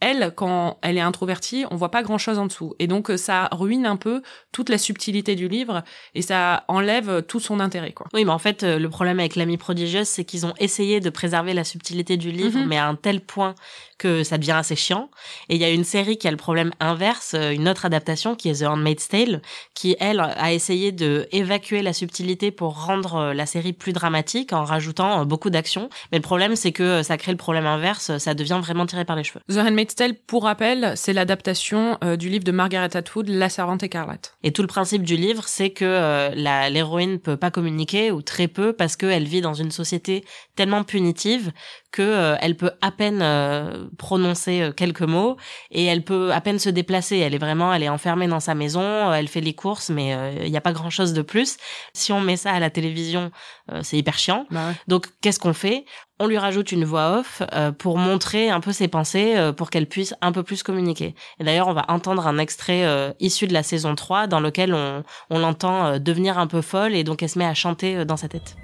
Elle, 0.00 0.32
quand 0.36 0.78
elle 0.82 0.98
est 0.98 1.00
introvertie, 1.02 1.64
on 1.70 1.76
voit 1.76 1.90
pas 1.90 2.02
grand 2.02 2.18
chose 2.18 2.38
en 2.38 2.46
dessous. 2.46 2.74
Et 2.78 2.86
donc, 2.86 3.10
ça 3.16 3.48
ruine 3.52 3.86
un 3.86 3.96
peu 3.96 4.22
toute 4.52 4.68
la 4.68 4.76
subtilité 4.78 5.34
du 5.36 5.48
livre 5.48 5.82
et 6.14 6.20
ça 6.22 6.64
enlève 6.68 7.22
tout 7.22 7.40
son 7.40 7.60
intérêt, 7.60 7.92
quoi. 7.92 8.06
Oui, 8.12 8.24
mais 8.24 8.30
en 8.32 8.38
fait, 8.38 8.62
euh, 8.62 8.78
le 8.78 8.90
problème 8.90 9.18
avec 9.20 9.36
l'ami 9.36 9.56
prodigieuse, 9.56 10.06
c'est 10.06 10.24
qu'ils 10.24 10.44
ont 10.44 10.52
essayé 10.58 11.00
de 11.00 11.08
préserver 11.08 11.54
la 11.54 11.64
subtilité 11.64 12.16
du 12.18 12.30
livre, 12.30 12.58
Mhm. 12.60 12.66
mais 12.68 12.76
à 12.76 12.86
un 12.86 12.94
tel 12.94 13.20
point 13.20 13.54
que 13.98 14.22
ça 14.24 14.36
devient 14.36 14.52
assez 14.52 14.76
chiant. 14.76 15.08
Et 15.48 15.54
il 15.54 15.60
y 15.60 15.64
a 15.64 15.70
une 15.70 15.84
série 15.84 16.18
qui 16.18 16.28
a 16.28 16.30
le 16.30 16.36
problème 16.36 16.72
inverse, 16.80 17.32
euh, 17.34 17.52
une 17.52 17.66
autre 17.66 17.86
adaptation 17.86 18.34
qui 18.34 18.50
est 18.50 18.60
The 18.60 18.64
Handmaid's 18.68 19.08
Tale, 19.08 19.40
qui 19.74 19.96
elle 19.98 20.20
a 20.20 20.52
essayé 20.52 20.92
de 20.92 21.26
évacuer 21.32 21.80
la 21.80 21.94
subtilité 21.94 22.50
pour 22.50 22.84
rendre 22.84 23.14
euh, 23.16 23.34
la 23.34 23.46
série 23.46 23.72
plus 23.72 23.94
dramatique 23.94 24.52
en 24.52 24.64
rajoutant 24.64 25.22
euh, 25.22 25.24
beaucoup 25.24 25.48
d'action. 25.48 25.88
Mais 26.12 26.18
le 26.18 26.22
problème, 26.22 26.54
c'est 26.56 26.72
que 26.72 26.82
euh, 26.82 27.02
ça 27.02 27.16
crée 27.16 27.32
le 27.32 27.38
problème 27.38 27.64
inverse, 27.66 28.18
ça 28.18 28.34
devient 28.34 28.60
vraiment 28.62 28.84
tiré 28.84 29.06
par 29.06 29.16
les 29.16 29.24
cheveux. 29.24 29.40
The 29.48 29.56
Handmaid's 29.66 29.85
Tale, 29.94 30.14
pour 30.14 30.44
rappel, 30.44 30.92
c'est 30.96 31.12
l'adaptation 31.12 31.98
euh, 32.02 32.16
du 32.16 32.28
livre 32.28 32.44
de 32.44 32.52
Margaret 32.52 32.96
Atwood, 32.96 33.28
La 33.28 33.48
Servante 33.48 33.82
écarlate. 33.82 34.36
Et 34.42 34.52
tout 34.52 34.62
le 34.62 34.68
principe 34.68 35.02
du 35.02 35.16
livre, 35.16 35.44
c'est 35.46 35.70
que 35.70 35.84
euh, 35.84 36.68
l'héroïne 36.70 37.18
peut 37.18 37.36
pas 37.36 37.50
communiquer 37.50 38.10
ou 38.10 38.22
très 38.22 38.48
peu 38.48 38.72
parce 38.72 38.96
qu'elle 38.96 39.24
vit 39.24 39.40
dans 39.40 39.54
une 39.54 39.70
société 39.70 40.24
tellement 40.56 40.84
punitive 40.84 41.52
que 41.96 42.02
euh, 42.02 42.36
elle 42.42 42.56
peut 42.58 42.72
à 42.82 42.90
peine 42.90 43.20
euh, 43.22 43.86
prononcer 43.96 44.60
euh, 44.60 44.70
quelques 44.70 45.00
mots 45.00 45.38
et 45.70 45.86
elle 45.86 46.04
peut 46.04 46.30
à 46.30 46.42
peine 46.42 46.58
se 46.58 46.68
déplacer. 46.68 47.16
Elle 47.16 47.34
est 47.34 47.38
vraiment, 47.38 47.72
elle 47.72 47.82
est 47.82 47.88
enfermée 47.88 48.28
dans 48.28 48.38
sa 48.38 48.54
maison, 48.54 48.82
euh, 48.82 49.12
elle 49.14 49.28
fait 49.28 49.40
les 49.40 49.54
courses, 49.54 49.88
mais 49.88 50.14
euh, 50.14 50.44
il 50.44 50.50
n'y 50.50 50.58
a 50.58 50.60
pas 50.60 50.74
grand 50.74 50.90
chose 50.90 51.14
de 51.14 51.22
plus. 51.22 51.56
Si 51.94 52.12
on 52.12 52.20
met 52.20 52.36
ça 52.36 52.52
à 52.52 52.60
la 52.60 52.68
télévision, 52.68 53.30
euh, 53.72 53.80
c'est 53.82 53.96
hyper 53.96 54.18
chiant. 54.18 54.44
Bah 54.50 54.68
ouais. 54.68 54.74
Donc 54.88 55.06
qu'est-ce 55.22 55.40
qu'on 55.40 55.54
fait? 55.54 55.86
On 56.18 56.26
lui 56.26 56.36
rajoute 56.36 56.70
une 56.70 56.84
voix 56.84 57.18
off 57.18 57.42
euh, 57.54 57.72
pour 57.72 57.96
montrer 57.96 58.50
un 58.50 58.60
peu 58.60 58.72
ses 58.72 58.88
pensées, 58.88 59.34
euh, 59.36 59.52
pour 59.54 59.70
qu'elle 59.70 59.86
puisse 59.86 60.14
un 60.20 60.32
peu 60.32 60.42
plus 60.42 60.62
communiquer. 60.62 61.14
Et 61.40 61.44
d'ailleurs, 61.44 61.68
on 61.68 61.72
va 61.74 61.86
entendre 61.88 62.26
un 62.26 62.36
extrait 62.36 62.84
euh, 62.84 63.12
issu 63.20 63.46
de 63.46 63.54
la 63.54 63.62
saison 63.62 63.94
3 63.94 64.26
dans 64.26 64.40
lequel 64.40 64.74
on, 64.74 65.02
on 65.30 65.38
l'entend 65.38 65.86
euh, 65.86 65.98
devenir 65.98 66.38
un 66.38 66.46
peu 66.46 66.60
folle 66.60 66.94
et 66.94 67.04
donc 67.04 67.22
elle 67.22 67.30
se 67.30 67.38
met 67.38 67.46
à 67.46 67.54
chanter 67.54 67.96
euh, 67.96 68.04
dans 68.04 68.18
sa 68.18 68.28
tête. 68.28 68.54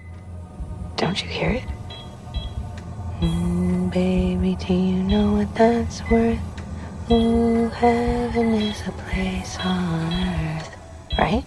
Don't 0.99 1.19
you 1.23 1.29
hear 1.29 1.51
it? 1.55 1.82
Baby, 3.23 4.57
do 4.57 4.75
you 4.75 5.01
know 5.01 5.35
what 5.35 5.55
that's 5.55 6.03
worth? 6.11 6.41
Ooh, 7.09 7.69
heaven 7.69 8.55
is 8.55 8.83
a 8.89 8.91
place 8.91 9.57
on 9.61 10.13
earth, 10.13 10.77
right? 11.17 11.45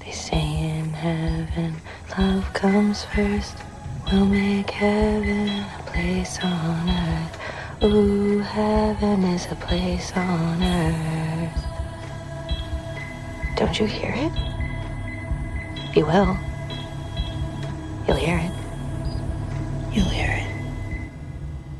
They 0.00 0.12
say 0.12 0.40
in 0.40 0.94
heaven, 0.94 1.74
love 2.16 2.50
comes 2.54 3.04
first. 3.04 3.54
We'll 4.10 4.24
make 4.24 4.70
heaven 4.70 5.48
a 5.48 5.82
place 5.88 6.38
on 6.42 6.88
earth. 6.88 7.38
Ooh, 7.84 8.38
heaven 8.38 9.24
is 9.24 9.44
a 9.52 9.56
place 9.56 10.10
on 10.16 10.62
earth. 10.62 11.66
Don't 13.58 13.78
you 13.78 13.84
hear 13.84 14.14
it? 14.16 14.32
You 15.94 16.06
will. 16.06 16.34
You'll 18.08 18.16
hear 18.16 18.38
it. 18.38 18.65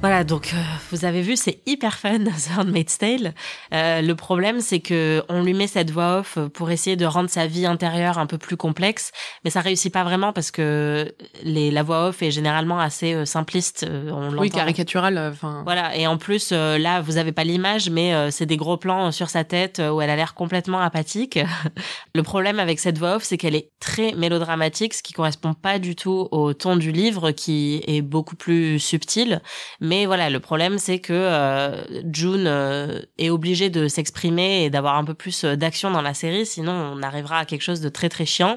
Voilà, 0.02 0.24
donc 0.24 0.52
euh, 0.54 0.58
vous 0.92 1.04
avez 1.04 1.20
vu, 1.22 1.36
c'est 1.36 1.62
hyper 1.66 1.98
fun 1.98 2.18
The 2.20 2.58
Handmaid's 2.58 2.98
Tale. 2.98 3.34
Euh, 3.74 4.02
le 4.02 4.14
problème, 4.14 4.60
c'est 4.60 4.78
que 4.78 5.24
on 5.28 5.42
lui 5.42 5.52
met 5.54 5.66
cette 5.66 5.90
voix 5.90 6.18
off 6.18 6.38
pour 6.52 6.70
essayer 6.70 6.94
de 6.96 7.06
rendre 7.06 7.28
sa 7.28 7.46
vie 7.48 7.66
intérieure 7.66 8.18
un 8.18 8.26
peu 8.26 8.38
plus 8.38 8.56
complexe, 8.56 9.10
mais 9.42 9.50
ça 9.50 9.62
réussit 9.62 9.92
pas 9.92 10.04
vraiment 10.04 10.32
parce 10.32 10.52
que 10.52 11.12
les, 11.42 11.70
la 11.72 11.82
voix 11.82 12.08
off 12.08 12.22
est 12.22 12.30
généralement 12.30 12.78
assez 12.78 13.14
euh, 13.14 13.24
simpliste. 13.24 13.84
euh, 13.88 14.10
on 14.12 14.28
Oui, 14.28 14.48
l'entend. 14.48 14.58
caricatural, 14.58 15.16
euh, 15.18 15.30
enfin. 15.32 15.62
Voilà, 15.64 15.96
et 15.96 16.06
en 16.06 16.18
plus, 16.18 16.52
là, 16.52 17.00
vous 17.00 17.16
avez 17.16 17.32
pas 17.32 17.44
l'image, 17.44 17.90
mais 17.90 18.30
c'est 18.30 18.46
des 18.46 18.58
gros 18.58 18.76
plans 18.76 19.10
sur 19.10 19.28
sa 19.30 19.42
tête 19.44 19.80
où 19.80 20.00
elle 20.00 20.10
a 20.10 20.14
l'air 20.16 20.34
complètement 20.34 20.78
apathique. 20.78 21.38
le 22.14 22.22
problème 22.22 22.60
avec 22.60 22.78
cette 22.78 22.98
voix 22.98 23.16
off, 23.16 23.24
c'est 23.24 23.38
qu'elle 23.38 23.56
est 23.56 23.70
très 23.80 24.12
mélodramatique, 24.12 24.94
ce 24.94 25.02
qui 25.02 25.14
correspond 25.14 25.54
pas 25.54 25.78
du 25.80 25.96
tout 25.96 26.28
au 26.30 26.52
ton 26.52 26.76
du 26.76 26.92
livre, 26.92 27.32
qui 27.32 27.82
est 27.88 28.02
beaucoup 28.02 28.36
plus 28.36 28.78
subtil. 28.78 29.40
Mais 29.86 30.06
voilà, 30.06 30.30
le 30.30 30.40
problème, 30.40 30.78
c'est 30.78 30.98
que 30.98 31.12
euh, 31.12 31.84
June 32.12 32.46
euh, 32.46 33.00
est 33.18 33.30
obligée 33.30 33.70
de 33.70 33.86
s'exprimer 33.88 34.64
et 34.64 34.70
d'avoir 34.70 34.96
un 34.96 35.04
peu 35.04 35.14
plus 35.14 35.44
euh, 35.44 35.54
d'action 35.54 35.90
dans 35.90 36.02
la 36.02 36.14
série, 36.14 36.44
sinon 36.44 36.72
on 36.94 37.02
arrivera 37.02 37.38
à 37.38 37.44
quelque 37.44 37.62
chose 37.62 37.80
de 37.80 37.88
très 37.88 38.08
très 38.08 38.26
chiant. 38.26 38.56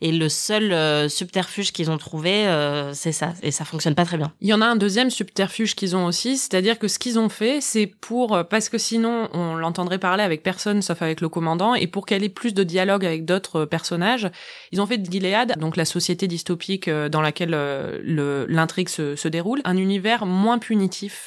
Et 0.00 0.12
le 0.12 0.28
seul 0.28 0.72
euh, 0.72 1.08
subterfuge 1.08 1.72
qu'ils 1.72 1.90
ont 1.90 1.98
trouvé, 1.98 2.46
euh, 2.46 2.94
c'est 2.94 3.12
ça, 3.12 3.34
et 3.42 3.50
ça 3.50 3.64
fonctionne 3.64 3.94
pas 3.94 4.06
très 4.06 4.16
bien. 4.16 4.32
Il 4.40 4.48
y 4.48 4.54
en 4.54 4.62
a 4.62 4.66
un 4.66 4.76
deuxième 4.76 5.10
subterfuge 5.10 5.74
qu'ils 5.74 5.94
ont 5.96 6.06
aussi, 6.06 6.38
c'est-à-dire 6.38 6.78
que 6.78 6.88
ce 6.88 6.98
qu'ils 6.98 7.18
ont 7.18 7.28
fait, 7.28 7.60
c'est 7.60 7.86
pour 7.86 8.34
euh, 8.34 8.42
parce 8.42 8.68
que 8.68 8.78
sinon 8.78 9.28
on 9.34 9.54
l'entendrait 9.56 9.98
parler 9.98 10.22
avec 10.22 10.42
personne 10.42 10.80
sauf 10.82 11.02
avec 11.02 11.20
le 11.20 11.28
commandant, 11.28 11.74
et 11.74 11.86
pour 11.88 12.06
qu'elle 12.06 12.24
ait 12.24 12.28
plus 12.30 12.54
de 12.54 12.64
dialogue 12.64 13.04
avec 13.04 13.24
d'autres 13.26 13.66
personnages, 13.66 14.30
ils 14.72 14.80
ont 14.80 14.86
fait 14.86 14.98
de 14.98 15.10
Gilead, 15.10 15.58
donc 15.58 15.76
la 15.76 15.84
société 15.84 16.26
dystopique 16.26 16.88
dans 16.88 17.20
laquelle 17.20 17.50
le- 17.50 18.46
l'intrigue 18.48 18.88
se, 18.88 19.28
déroule, 19.28 19.60
un 19.64 19.76
univers 19.76 20.24
moins 20.26 20.58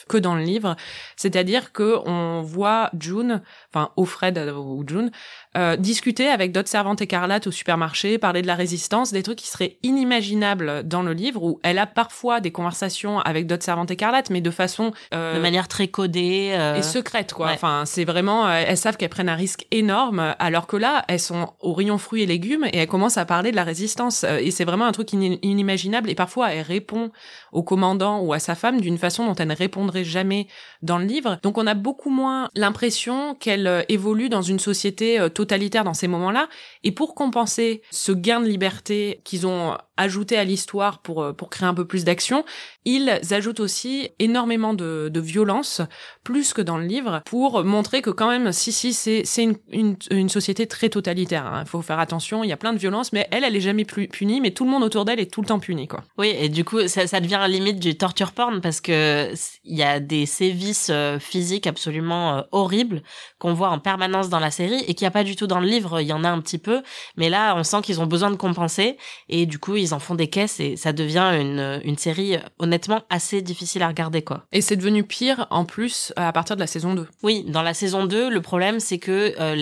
que 0.08 0.18
dans 0.18 0.36
le 0.36 0.44
livre, 0.44 0.76
c'est-à-dire 1.16 1.72
que 1.72 1.98
on 2.08 2.42
voit 2.42 2.90
June, 3.00 3.42
enfin 3.70 3.92
Offred 3.98 4.38
euh, 4.38 4.54
ou 4.54 4.84
June, 4.88 5.12
euh, 5.58 5.76
discuter 5.76 6.28
avec 6.28 6.52
d'autres 6.52 6.70
servantes 6.70 7.02
écarlates 7.02 7.48
au 7.48 7.52
supermarché, 7.52 8.18
parler 8.18 8.42
de 8.42 8.48
la 8.48 8.56
résistance, 8.56 9.12
des 9.12 9.24
trucs 9.24 9.38
qui 9.40 9.48
seraient 9.48 9.78
inimaginables 9.84 10.88
dans 10.88 11.02
le 11.04 11.14
livre, 11.14 11.44
où 11.44 11.60
elle 11.64 11.80
a 11.80 11.86
parfois 11.86 12.40
des 12.40 12.52
conversations 12.52 13.20
avec 13.20 13.48
d'autres 13.48 13.64
servantes 13.64 13.92
écarlates, 13.92 14.30
mais 14.30 14.42
de 14.42 14.52
façon 14.52 14.92
euh, 15.14 15.36
De 15.36 15.40
manière 15.40 15.68
très 15.68 15.88
codée. 15.88 16.52
euh, 16.54 16.76
et 16.76 16.82
secrète 16.84 17.34
quoi. 17.34 17.48
ouais. 17.48 17.54
Enfin, 17.54 17.84
c'est 17.86 18.04
vraiment 18.06 18.48
euh, 18.48 18.64
elles 18.66 18.78
savent 18.78 18.98
qu'elles 18.98 19.10
prennent 19.10 19.30
un 19.30 19.36
risque 19.36 19.66
énorme 19.72 20.36
alors 20.40 20.68
que 20.68 20.78
là, 20.78 21.04
elles 21.08 21.20
sont 21.20 21.54
au 21.62 21.74
rayon 21.74 21.98
fruits 21.98 22.24
et 22.24 22.26
légumes 22.26 22.66
et 22.72 22.78
elles 22.78 22.88
commencent 22.88 23.18
à 23.18 23.26
parler 23.26 23.52
de 23.52 23.56
la 23.56 23.64
résistance 23.64 24.24
Euh, 24.24 24.38
et 24.38 24.52
c'est 24.52 24.66
vraiment 24.66 24.86
un 24.86 24.92
truc 24.92 25.12
ini- 25.14 25.40
inimaginable 25.42 26.10
et 26.10 26.16
parfois 26.16 26.52
elle 26.54 26.62
répond 26.62 27.12
au 27.52 27.64
commandant 27.64 28.20
ou 28.22 28.34
à 28.34 28.40
sa 28.40 28.56
femme 28.56 28.80
d'une 28.82 28.98
façon 28.98 29.26
dont 29.26 29.36
elle 29.36 29.48
ne 29.48 29.56
répondrait 29.56 30.04
jamais 30.04 30.48
dans 30.82 30.98
le 30.98 31.06
livre. 31.06 31.38
Donc 31.44 31.58
on 31.58 31.68
a 31.68 31.74
beaucoup 31.74 32.10
moins 32.10 32.50
l'impression 32.56 33.36
qu'elle 33.36 33.68
euh, 33.68 33.82
évolue 33.90 34.30
dans 34.30 34.42
une 34.42 34.60
société 34.60 35.20
totalitaire 35.44 35.84
dans 35.84 35.94
ces 35.94 36.08
moments-là. 36.08 36.48
Et 36.84 36.92
pour 36.92 37.16
compenser 37.16 37.82
ce 37.92 38.12
gain 38.14 38.40
de 38.40 38.48
liberté 38.48 39.22
qu'ils 39.26 39.46
ont 39.46 39.78
ajouté 39.98 40.38
à 40.38 40.44
l'histoire 40.44 41.02
pour 41.02 41.22
euh, 41.22 41.34
pour 41.34 41.50
créer 41.50 41.68
un 41.68 41.74
peu 41.74 41.86
plus 41.86 42.06
d'action, 42.06 42.46
ils 42.86 43.20
ajoutent 43.32 43.60
aussi 43.60 44.10
énormément 44.20 44.74
de, 44.74 45.10
de 45.12 45.20
violence, 45.20 45.82
plus 46.24 46.54
que 46.54 46.62
dans 46.62 46.78
le 46.78 46.86
livre, 46.86 47.22
pour 47.26 47.64
montrer 47.64 48.02
que 48.02 48.10
quand 48.10 48.30
même, 48.30 48.52
si, 48.52 48.72
si, 48.72 48.94
c'est 48.94 49.24
une, 49.72 50.30
société 50.30 50.68
très 50.68 50.90
totalitaire. 50.90 51.62
Il 51.66 51.70
faut 51.70 51.82
faire 51.82 52.00
attention, 52.00 52.44
il 52.44 52.50
y 52.50 52.54
a 52.54 52.58
plein 52.58 52.74
de 52.74 52.78
violence, 52.78 53.14
mais 53.14 53.28
elle, 53.32 53.44
elle 53.44 53.56
est 53.56 53.62
jamais 53.62 53.86
plus 53.86 54.08
punie, 54.08 54.42
mais 54.42 54.52
tout 54.52 54.66
le 54.66 54.72
monde 54.72 54.84
autour 54.84 55.06
d'elle 55.06 55.20
est 55.20 55.32
tout 55.32 55.42
le 55.42 55.48
temps 55.48 55.60
puni, 55.60 55.88
quoi. 55.88 56.04
Oui, 56.18 56.34
et 56.38 56.50
du 56.50 56.64
coup, 56.64 56.88
ça, 56.88 57.20
devient 57.20 57.36
à 57.36 57.40
la 57.40 57.48
limite 57.48 57.80
du 57.80 57.96
torture 57.96 58.32
porn 58.32 58.62
parce 58.62 58.82
que 58.82 59.32
il 59.64 59.78
y 59.78 59.84
a 59.84 60.00
des 60.00 60.26
sévices 60.26 60.90
euh, 60.90 61.20
physiques 61.20 61.68
absolument 61.68 62.38
euh, 62.38 62.42
horribles 62.52 63.04
qu'on 63.40 63.54
voit 63.54 63.70
en 63.70 63.80
permanence 63.80 64.30
dans 64.30 64.40
la 64.40 64.52
série 64.52 64.84
et 64.88 64.94
qu'il 64.94 65.06
n'y 65.06 65.10
a 65.10 65.12
pas 65.12 65.24
du 65.24 65.36
tout 65.36 65.48
dans 65.48 65.60
le 65.60 65.68
livre. 65.68 66.02
Il 66.02 66.08
y 66.08 66.14
en 66.14 66.24
a 66.24 66.30
un 66.30 66.42
petit 66.42 66.58
peu, 66.58 66.82
mais 67.18 67.30
là, 67.30 67.56
on 67.56 67.64
sent 67.64 67.82
qu'ils 67.84 68.02
ont 68.02 68.06
besoin 68.06 68.32
de 68.32 68.36
compenser 68.36 68.98
et 69.30 69.46
du 69.46 69.60
coup, 69.60 69.76
ils 69.76 69.94
en 69.94 70.00
font 70.00 70.16
des 70.16 70.28
caisses 70.28 70.60
et 70.60 70.76
ça 70.76 70.94
devient 70.94 71.32
une, 71.40 71.98
série 71.98 72.36
euh, 72.36 72.40
honnêtement 72.60 72.73
honnêtement 72.74 73.04
assez 73.12 73.44
difficile 73.44 73.84
à 73.84 73.88
regarder 73.88 74.24
quoi. 74.24 74.46
Et 74.52 74.62
c'est 74.62 74.76
devenu 74.76 75.04
pire 75.04 75.46
en 75.52 75.64
plus 75.64 76.12
à 76.16 76.32
partir 76.32 76.56
de 76.56 76.62
la 76.62 76.66
saison 76.66 76.96
2. 76.96 77.08
Oui, 77.22 77.46
dans 77.48 77.62
la 77.62 77.76
saison 77.76 78.06
2, 78.06 78.32
le 78.32 78.42
problème 78.42 78.80
c'est 78.80 78.98
que 78.98 79.36
euh, 79.40 79.56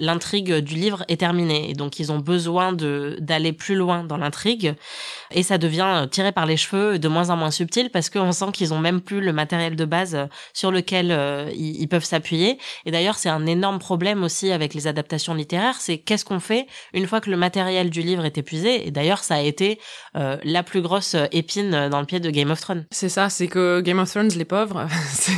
l'intrigue 0.00 0.56
du 0.56 0.74
livre 0.74 1.02
est 1.08 1.20
terminée. 1.20 1.70
Et 1.70 1.72
donc 1.72 1.98
ils 1.98 2.12
ont 2.12 2.18
besoin 2.18 2.74
de 2.74 3.16
d'aller 3.20 3.54
plus 3.54 3.74
loin 3.74 4.04
dans 4.04 4.18
l'intrigue. 4.18 4.74
Et 5.30 5.42
ça 5.42 5.56
devient 5.56 6.06
tiré 6.10 6.30
par 6.30 6.44
les 6.44 6.58
cheveux 6.58 6.98
de 6.98 7.08
moins 7.08 7.30
en 7.30 7.36
moins 7.36 7.50
subtil 7.50 7.88
parce 7.90 8.10
qu'on 8.10 8.32
sent 8.32 8.52
qu'ils 8.52 8.74
ont 8.74 8.78
même 8.78 9.00
plus 9.00 9.22
le 9.22 9.32
matériel 9.32 9.74
de 9.74 9.84
base 9.86 10.28
sur 10.52 10.70
lequel 10.70 11.06
ils, 11.54 11.80
ils 11.80 11.88
peuvent 11.88 12.04
s'appuyer. 12.04 12.58
Et 12.84 12.90
d'ailleurs 12.90 13.16
c'est 13.16 13.30
un 13.30 13.46
énorme 13.46 13.78
problème 13.78 14.22
aussi 14.22 14.52
avec 14.52 14.74
les 14.74 14.86
adaptations 14.86 15.32
littéraires, 15.32 15.80
c'est 15.80 15.96
qu'est-ce 15.98 16.26
qu'on 16.26 16.40
fait 16.40 16.66
une 16.92 17.06
fois 17.06 17.22
que 17.22 17.30
le 17.30 17.36
matériel 17.38 17.88
du 17.88 18.02
livre 18.02 18.26
est 18.26 18.36
épuisé? 18.36 18.86
Et 18.86 18.90
d'ailleurs 18.90 19.24
ça 19.24 19.36
a 19.36 19.40
été 19.40 19.78
euh, 20.16 20.36
la 20.44 20.62
plus 20.62 20.82
grosse 20.82 21.16
épine 21.32 21.88
dans 21.88 22.00
le 22.00 22.06
pied 22.06 22.20
de 22.20 22.30
Game 22.30 22.50
of 22.50 22.57
Thrones. 22.60 22.86
C'est 22.90 23.08
ça, 23.08 23.28
c'est 23.28 23.48
que 23.48 23.80
Game 23.80 23.98
of 23.98 24.10
Thrones, 24.10 24.28
les 24.28 24.44
pauvres, 24.44 24.86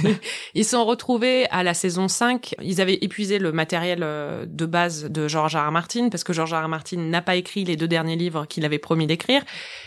ils 0.54 0.64
sont 0.64 0.84
retrouvés 0.84 1.46
à 1.50 1.62
la 1.62 1.74
saison 1.74 2.08
5, 2.08 2.54
ils 2.62 2.80
avaient 2.80 2.98
épuisé 3.00 3.38
le 3.38 3.52
matériel 3.52 4.00
euh, 4.02 4.46
de 4.46 4.66
base 4.66 5.04
de 5.04 5.28
George 5.28 5.56
R. 5.56 5.68
R. 5.68 5.72
Martin, 5.72 6.08
parce 6.08 6.24
que 6.24 6.32
George 6.32 6.52
R. 6.52 6.64
R. 6.64 6.68
Martin 6.68 6.98
n'a 6.98 7.22
pas 7.22 7.36
écrit 7.36 7.64
les 7.64 7.76
deux 7.76 7.88
derniers 7.88 8.16
livres 8.16 8.46
qu'il 8.46 8.64
avait 8.64 8.78
promis 8.78 9.06
d'écrire. 9.06 9.42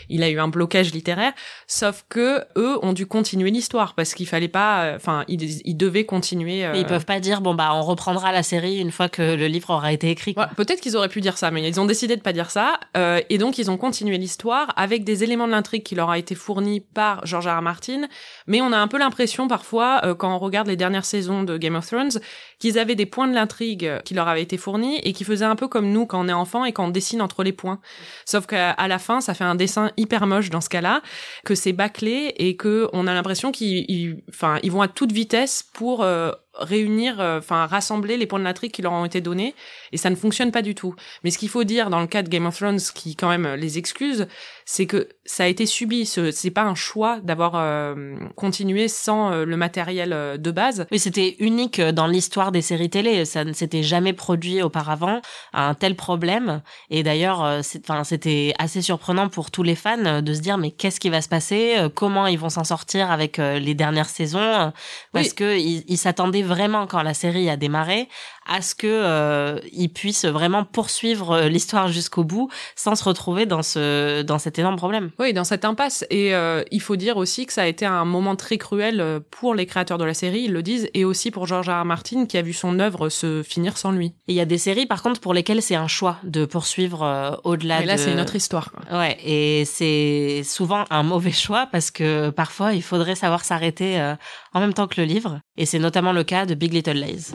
Il 0.08 0.22
a 0.22 0.30
eu 0.30 0.38
un 0.38 0.48
blocage 0.48 0.92
littéraire, 0.92 1.32
sauf 1.66 2.04
que 2.08 2.44
eux 2.56 2.78
ont 2.82 2.92
dû 2.92 3.06
continuer 3.06 3.50
l'histoire, 3.50 3.94
parce 3.94 4.14
qu'il 4.14 4.26
fallait 4.26 4.48
pas, 4.48 4.84
euh, 4.84 4.96
enfin, 4.96 5.24
ils, 5.28 5.60
ils, 5.64 5.76
devaient 5.76 6.04
continuer. 6.04 6.64
Euh... 6.64 6.74
Ils 6.74 6.86
peuvent 6.86 7.06
pas 7.06 7.20
dire, 7.20 7.40
bon 7.40 7.54
bah, 7.54 7.70
on 7.74 7.82
reprendra 7.82 8.32
la 8.32 8.42
série 8.42 8.78
une 8.78 8.90
fois 8.90 9.08
que 9.08 9.22
le 9.22 9.46
livre 9.46 9.70
aura 9.70 9.92
été 9.92 10.10
écrit. 10.10 10.34
Ouais, 10.36 10.44
Peut-être 10.56 10.80
qu'ils 10.80 10.96
auraient 10.96 11.08
pu 11.08 11.20
dire 11.20 11.38
ça, 11.38 11.50
mais 11.50 11.66
ils 11.66 11.80
ont 11.80 11.86
décidé 11.86 12.16
de 12.16 12.22
pas 12.22 12.32
dire 12.32 12.50
ça, 12.50 12.78
euh, 12.96 13.20
et 13.30 13.38
donc 13.38 13.58
ils 13.58 13.70
ont 13.70 13.76
continué 13.76 14.18
l'histoire 14.18 14.72
avec 14.76 15.04
des 15.04 15.24
éléments 15.24 15.46
de 15.46 15.52
l'intrigue 15.52 15.82
qui 15.82 15.94
leur 15.94 16.10
a 16.10 16.18
été 16.18 16.34
fournis 16.34 16.80
par 16.80 17.23
George 17.24 17.46
R. 17.46 17.62
Martin, 17.62 18.02
mais 18.46 18.60
on 18.60 18.72
a 18.72 18.78
un 18.78 18.88
peu 18.88 18.98
l'impression 18.98 19.48
parfois, 19.48 20.00
euh, 20.04 20.14
quand 20.14 20.34
on 20.34 20.38
regarde 20.38 20.68
les 20.68 20.76
dernières 20.76 21.04
saisons 21.04 21.42
de 21.42 21.56
Game 21.56 21.74
of 21.74 21.86
Thrones, 21.86 22.20
qu'ils 22.58 22.78
avaient 22.78 22.94
des 22.94 23.06
points 23.06 23.28
de 23.28 23.34
l'intrigue 23.34 24.00
qui 24.04 24.14
leur 24.14 24.28
avaient 24.28 24.42
été 24.42 24.56
fournis 24.56 24.98
et 25.02 25.12
qui 25.12 25.24
faisaient 25.24 25.44
un 25.44 25.56
peu 25.56 25.68
comme 25.68 25.90
nous 25.90 26.06
quand 26.06 26.24
on 26.24 26.28
est 26.28 26.32
enfant 26.32 26.64
et 26.64 26.72
quand 26.72 26.86
on 26.86 26.90
dessine 26.90 27.22
entre 27.22 27.42
les 27.42 27.52
points. 27.52 27.80
Sauf 28.24 28.46
qu'à 28.46 28.74
la 28.86 28.98
fin, 28.98 29.20
ça 29.20 29.34
fait 29.34 29.44
un 29.44 29.54
dessin 29.54 29.90
hyper 29.96 30.26
moche 30.26 30.50
dans 30.50 30.60
ce 30.60 30.68
cas-là, 30.68 31.02
que 31.44 31.54
c'est 31.54 31.72
bâclé 31.72 32.34
et 32.36 32.56
que 32.56 32.88
on 32.92 33.06
a 33.06 33.14
l'impression 33.14 33.52
qu'ils, 33.52 34.22
enfin, 34.28 34.58
ils 34.62 34.70
vont 34.70 34.82
à 34.82 34.88
toute 34.88 35.12
vitesse 35.12 35.64
pour 35.72 36.02
euh, 36.02 36.32
réunir, 36.56 37.20
euh, 37.20 37.38
enfin 37.38 37.66
rassembler 37.66 38.16
les 38.16 38.26
points 38.26 38.38
de 38.38 38.44
l'intrigue 38.44 38.72
qui 38.72 38.82
leur 38.82 38.92
ont 38.92 39.04
été 39.04 39.20
donnés, 39.20 39.54
et 39.92 39.96
ça 39.96 40.10
ne 40.10 40.16
fonctionne 40.16 40.52
pas 40.52 40.62
du 40.62 40.74
tout. 40.74 40.94
Mais 41.22 41.30
ce 41.30 41.38
qu'il 41.38 41.48
faut 41.48 41.64
dire 41.64 41.90
dans 41.90 42.00
le 42.00 42.06
cas 42.06 42.22
de 42.22 42.28
Game 42.28 42.46
of 42.46 42.56
Thrones, 42.56 42.80
qui 42.94 43.16
quand 43.16 43.28
même 43.28 43.54
les 43.54 43.78
excuse, 43.78 44.26
c'est 44.64 44.86
que 44.86 45.08
ça 45.26 45.44
a 45.44 45.46
été 45.46 45.66
subi. 45.66 46.06
Ce, 46.06 46.30
c'est 46.30 46.50
pas 46.50 46.62
un 46.62 46.74
choix 46.74 47.20
d'avoir 47.22 47.52
euh, 47.54 48.16
continué 48.36 48.88
sans 48.88 49.32
euh, 49.32 49.44
le 49.44 49.56
matériel 49.56 50.12
euh, 50.12 50.36
de 50.36 50.50
base. 50.50 50.86
Oui, 50.90 50.98
c'était 50.98 51.36
unique 51.38 51.80
dans 51.80 52.06
l'histoire 52.06 52.52
des 52.52 52.62
séries 52.62 52.90
télé. 52.90 53.24
Ça 53.24 53.44
ne 53.44 53.52
s'était 53.52 53.82
jamais 53.82 54.12
produit 54.12 54.62
auparavant 54.62 55.20
un 55.52 55.74
tel 55.74 55.96
problème. 55.96 56.62
Et 56.90 57.02
d'ailleurs, 57.02 57.40
enfin, 57.40 58.04
c'était 58.04 58.54
assez 58.58 58.82
surprenant 58.82 59.28
pour 59.28 59.50
tous 59.50 59.62
les 59.62 59.74
fans 59.74 60.22
de 60.22 60.34
se 60.34 60.40
dire 60.40 60.58
mais 60.58 60.70
qu'est-ce 60.70 61.00
qui 61.00 61.10
va 61.10 61.20
se 61.22 61.28
passer? 61.28 61.88
Comment 61.94 62.26
ils 62.26 62.38
vont 62.38 62.48
s'en 62.48 62.64
sortir 62.64 63.10
avec 63.10 63.38
les 63.38 63.74
dernières 63.74 64.08
saisons? 64.08 64.72
Parce 65.12 65.28
oui. 65.28 65.34
que 65.34 65.58
ils 65.58 65.98
s'attendaient 65.98 66.42
vraiment 66.44 66.86
quand 66.86 67.02
la 67.02 67.14
série 67.14 67.48
a 67.50 67.56
démarré 67.56 68.08
à 68.46 68.62
ce 68.62 68.74
que 68.74 68.86
euh, 68.86 69.58
ils 69.72 69.88
puissent 69.88 70.24
vraiment 70.24 70.64
poursuivre 70.64 71.42
l'histoire 71.42 71.88
jusqu'au 71.88 72.24
bout 72.24 72.50
sans 72.76 72.94
se 72.94 73.04
retrouver 73.04 73.46
dans 73.46 73.62
ce 73.62 74.22
dans 74.22 74.38
cet 74.38 74.58
énorme 74.58 74.76
problème. 74.76 75.10
Oui, 75.18 75.32
dans 75.32 75.44
cette 75.44 75.64
impasse. 75.64 76.04
Et 76.10 76.34
euh, 76.34 76.62
il 76.70 76.80
faut 76.80 76.96
dire 76.96 77.16
aussi 77.16 77.46
que 77.46 77.52
ça 77.52 77.62
a 77.62 77.66
été 77.66 77.86
un 77.86 78.04
moment 78.04 78.36
très 78.36 78.58
cruel 78.58 79.20
pour 79.30 79.54
les 79.54 79.66
créateurs 79.66 79.98
de 79.98 80.04
la 80.04 80.14
série, 80.14 80.42
ils 80.42 80.52
le 80.52 80.62
disent, 80.62 80.88
et 80.94 81.04
aussi 81.04 81.30
pour 81.30 81.46
George 81.46 81.68
R. 81.68 81.82
R. 81.82 81.84
Martin 81.84 82.26
qui 82.26 82.38
a 82.38 82.42
vu 82.42 82.52
son 82.52 82.78
œuvre 82.78 83.08
se 83.08 83.42
finir 83.42 83.76
sans 83.76 83.92
lui. 83.92 84.06
Et 84.28 84.32
il 84.32 84.34
y 84.34 84.40
a 84.40 84.44
des 84.44 84.58
séries 84.58 84.86
par 84.86 85.02
contre 85.02 85.20
pour 85.20 85.34
lesquelles 85.34 85.62
c'est 85.62 85.74
un 85.74 85.88
choix 85.88 86.18
de 86.24 86.44
poursuivre 86.44 87.02
euh, 87.02 87.30
au-delà. 87.44 87.82
Et 87.82 87.86
là, 87.86 87.96
de... 87.96 88.00
c'est 88.00 88.12
une 88.12 88.20
autre 88.20 88.36
histoire. 88.36 88.72
Quoi. 88.72 88.98
Ouais, 88.98 89.16
et 89.24 89.64
c'est 89.64 90.42
souvent 90.44 90.84
un 90.90 91.02
mauvais 91.02 91.32
choix 91.32 91.66
parce 91.70 91.90
que 91.90 92.30
parfois 92.30 92.72
il 92.72 92.82
faudrait 92.82 93.14
savoir 93.14 93.44
s'arrêter 93.44 94.00
euh, 94.00 94.14
en 94.52 94.60
même 94.60 94.74
temps 94.74 94.86
que 94.86 95.00
le 95.00 95.06
livre. 95.06 95.40
Et 95.56 95.66
c'est 95.66 95.78
notamment 95.78 96.12
le 96.12 96.24
cas 96.24 96.46
de 96.46 96.54
Big 96.54 96.72
Little 96.72 96.94
Lies. 96.94 97.32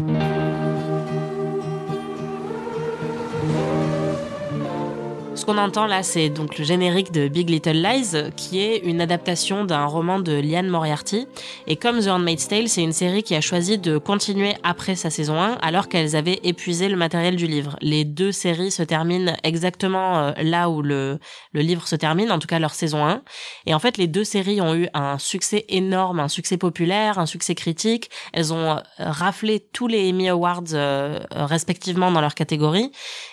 Qu'on 5.50 5.58
entend 5.58 5.88
là, 5.88 6.04
c'est 6.04 6.30
donc 6.30 6.60
le 6.60 6.64
générique 6.64 7.12
de 7.12 7.28
Big 7.28 7.50
Little 7.50 7.82
Lies, 7.82 8.32
qui 8.36 8.60
est 8.60 8.78
une 8.86 9.02
adaptation 9.02 9.66
d'un 9.66 9.86
roman 9.86 10.20
de 10.20 10.34
Liane 10.34 10.68
Moriarty. 10.68 11.26
Et 11.66 11.76
comme 11.76 12.00
The 12.00 12.10
Handmaid's 12.10 12.48
Tale, 12.48 12.68
c'est 12.68 12.84
une 12.84 12.94
série 12.94 13.24
qui 13.24 13.34
a 13.34 13.42
choisi 13.42 13.80
de 13.80 13.98
continuer 13.98 14.54
après 14.62 14.94
sa 14.94 15.10
saison 15.10 15.42
1, 15.42 15.54
alors 15.54 15.88
qu'elles 15.88 16.16
avaient 16.16 16.40
épuisé 16.44 16.88
le 16.88 16.98
matériel 16.98 17.36
du 17.36 17.48
livre. 17.48 17.78
Les 17.82 18.06
deux 18.06 18.32
séries 18.32 18.70
se 18.70 18.84
terminent 18.84 19.36
exactement 19.42 20.34
là 20.40 20.70
où 20.70 20.84
le, 20.84 21.18
le 21.54 21.62
livre 21.62 21.88
se 21.88 21.96
termine, 21.96 22.32
en 22.32 22.38
tout 22.38 22.48
cas 22.48 22.60
leur 22.60 22.76
saison 22.76 23.04
1. 23.04 23.24
Et 23.66 23.74
en 23.74 23.80
fait, 23.80 23.98
les 23.98 24.06
deux 24.06 24.26
séries 24.26 24.62
ont 24.62 24.76
eu 24.76 24.88
un 24.94 25.18
succès 25.18 25.66
énorme, 25.68 26.20
un 26.20 26.28
succès 26.28 26.58
populaire, 26.58 27.18
un 27.18 27.26
succès 27.26 27.56
critique. 27.56 28.12
Elles 28.34 28.54
ont 28.54 28.80
raflé 29.00 29.66
tous 29.74 29.88
les 29.88 30.12
Emmy 30.12 30.30
Awards 30.30 30.74
euh, 30.74 31.20
respectivement 31.32 32.12
dans 32.12 32.22
leur 32.22 32.36
catégorie. 32.36 32.92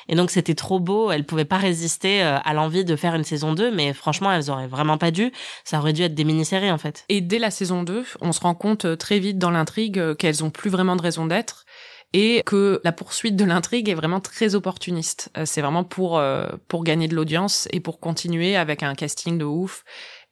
Et 0.08 0.14
donc 0.14 0.30
c'était 0.30 0.54
trop 0.54 0.80
beau, 0.80 1.10
elles 1.10 1.24
pouvaient 1.24 1.44
pas 1.44 1.56
résister 1.56 2.22
à 2.22 2.54
l'envie 2.54 2.84
de 2.84 2.96
faire 2.96 3.14
une 3.14 3.24
saison 3.24 3.52
2, 3.52 3.70
mais 3.70 3.92
franchement, 3.92 4.32
elles 4.32 4.50
auraient 4.50 4.66
vraiment 4.66 4.98
pas 4.98 5.10
dû. 5.10 5.32
Ça 5.64 5.78
aurait 5.78 5.92
dû 5.92 6.02
être 6.02 6.14
des 6.14 6.24
mini-séries, 6.24 6.70
en 6.70 6.78
fait. 6.78 7.04
Et 7.08 7.20
dès 7.20 7.38
la 7.38 7.50
saison 7.50 7.82
2, 7.82 8.04
on 8.20 8.32
se 8.32 8.40
rend 8.40 8.54
compte 8.54 8.98
très 8.98 9.18
vite 9.18 9.38
dans 9.38 9.50
l'intrigue 9.50 10.14
qu'elles 10.14 10.44
ont 10.44 10.50
plus 10.50 10.70
vraiment 10.70 10.96
de 10.96 11.02
raison 11.02 11.26
d'être 11.26 11.64
et 12.12 12.42
que 12.46 12.80
la 12.84 12.92
poursuite 12.92 13.36
de 13.36 13.44
l'intrigue 13.44 13.88
est 13.88 13.94
vraiment 13.94 14.20
très 14.20 14.54
opportuniste. 14.54 15.30
C'est 15.44 15.60
vraiment 15.60 15.84
pour 15.84 16.22
pour 16.68 16.84
gagner 16.84 17.08
de 17.08 17.16
l'audience 17.16 17.68
et 17.72 17.80
pour 17.80 17.98
continuer 17.98 18.56
avec 18.56 18.82
un 18.82 18.94
casting 18.94 19.38
de 19.38 19.44
ouf 19.44 19.84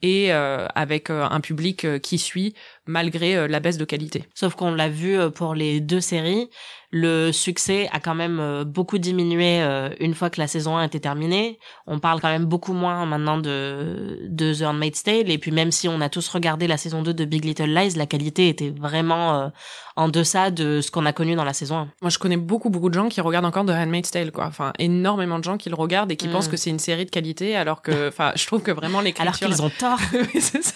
et 0.04 0.34
euh, 0.34 0.66
avec 0.74 1.08
euh, 1.08 1.24
un 1.24 1.40
public 1.40 1.86
euh, 1.86 1.98
qui 1.98 2.18
suit 2.18 2.54
malgré 2.86 3.48
la 3.48 3.58
baisse 3.58 3.78
de 3.78 3.86
qualité. 3.86 4.24
Sauf 4.34 4.54
qu'on 4.54 4.74
l'a 4.74 4.90
vu 4.90 5.18
pour 5.30 5.54
les 5.54 5.80
deux 5.80 6.02
séries, 6.02 6.50
le 6.96 7.32
succès 7.32 7.88
a 7.92 7.98
quand 7.98 8.14
même 8.14 8.62
beaucoup 8.64 8.98
diminué 8.98 9.60
une 9.98 10.14
fois 10.14 10.30
que 10.30 10.40
la 10.40 10.46
saison 10.46 10.76
1 10.76 10.84
était 10.84 11.00
terminée. 11.00 11.58
On 11.86 11.98
parle 11.98 12.20
quand 12.20 12.28
même 12.28 12.44
beaucoup 12.44 12.72
moins 12.72 13.04
maintenant 13.04 13.38
de, 13.38 14.20
de 14.28 14.54
The 14.54 14.62
Handmaid's 14.62 15.02
Tale. 15.02 15.30
Et 15.30 15.38
puis 15.38 15.50
même 15.50 15.72
si 15.72 15.88
on 15.88 16.00
a 16.00 16.08
tous 16.08 16.28
regardé 16.28 16.68
la 16.68 16.76
saison 16.76 17.02
2 17.02 17.12
de 17.12 17.24
Big 17.24 17.44
Little 17.44 17.74
Lies, 17.74 17.94
la 17.96 18.06
qualité 18.06 18.48
était 18.48 18.70
vraiment 18.70 19.50
en 19.96 20.08
deçà 20.08 20.50
de 20.50 20.80
ce 20.80 20.90
qu'on 20.90 21.06
a 21.06 21.12
connu 21.12 21.36
dans 21.36 21.44
la 21.44 21.52
saison 21.52 21.76
1. 21.76 21.88
Moi, 22.02 22.10
je 22.10 22.18
connais 22.18 22.36
beaucoup, 22.36 22.68
beaucoup 22.68 22.88
de 22.88 22.94
gens 22.94 23.08
qui 23.08 23.20
regardent 23.20 23.44
encore 23.44 23.64
The 23.64 23.70
Handmaid's 23.70 24.10
Tale, 24.10 24.32
quoi. 24.32 24.46
Enfin, 24.46 24.72
énormément 24.78 25.38
de 25.38 25.44
gens 25.44 25.56
qui 25.56 25.68
le 25.68 25.76
regardent 25.76 26.10
et 26.10 26.16
qui 26.16 26.26
mm. 26.28 26.32
pensent 26.32 26.48
que 26.48 26.56
c'est 26.56 26.70
une 26.70 26.80
série 26.80 27.04
de 27.04 27.10
qualité, 27.10 27.54
alors 27.54 27.80
que, 27.80 28.08
enfin, 28.08 28.32
je 28.34 28.44
trouve 28.46 28.62
que 28.62 28.72
vraiment 28.72 29.00
l'écriture... 29.00 29.22
Alors 29.22 29.38
qu'ils 29.38 29.62
ont 29.62 29.70
tort. 29.70 29.98
oui, 30.12 30.40
c'est 30.40 30.64
ça. 30.64 30.74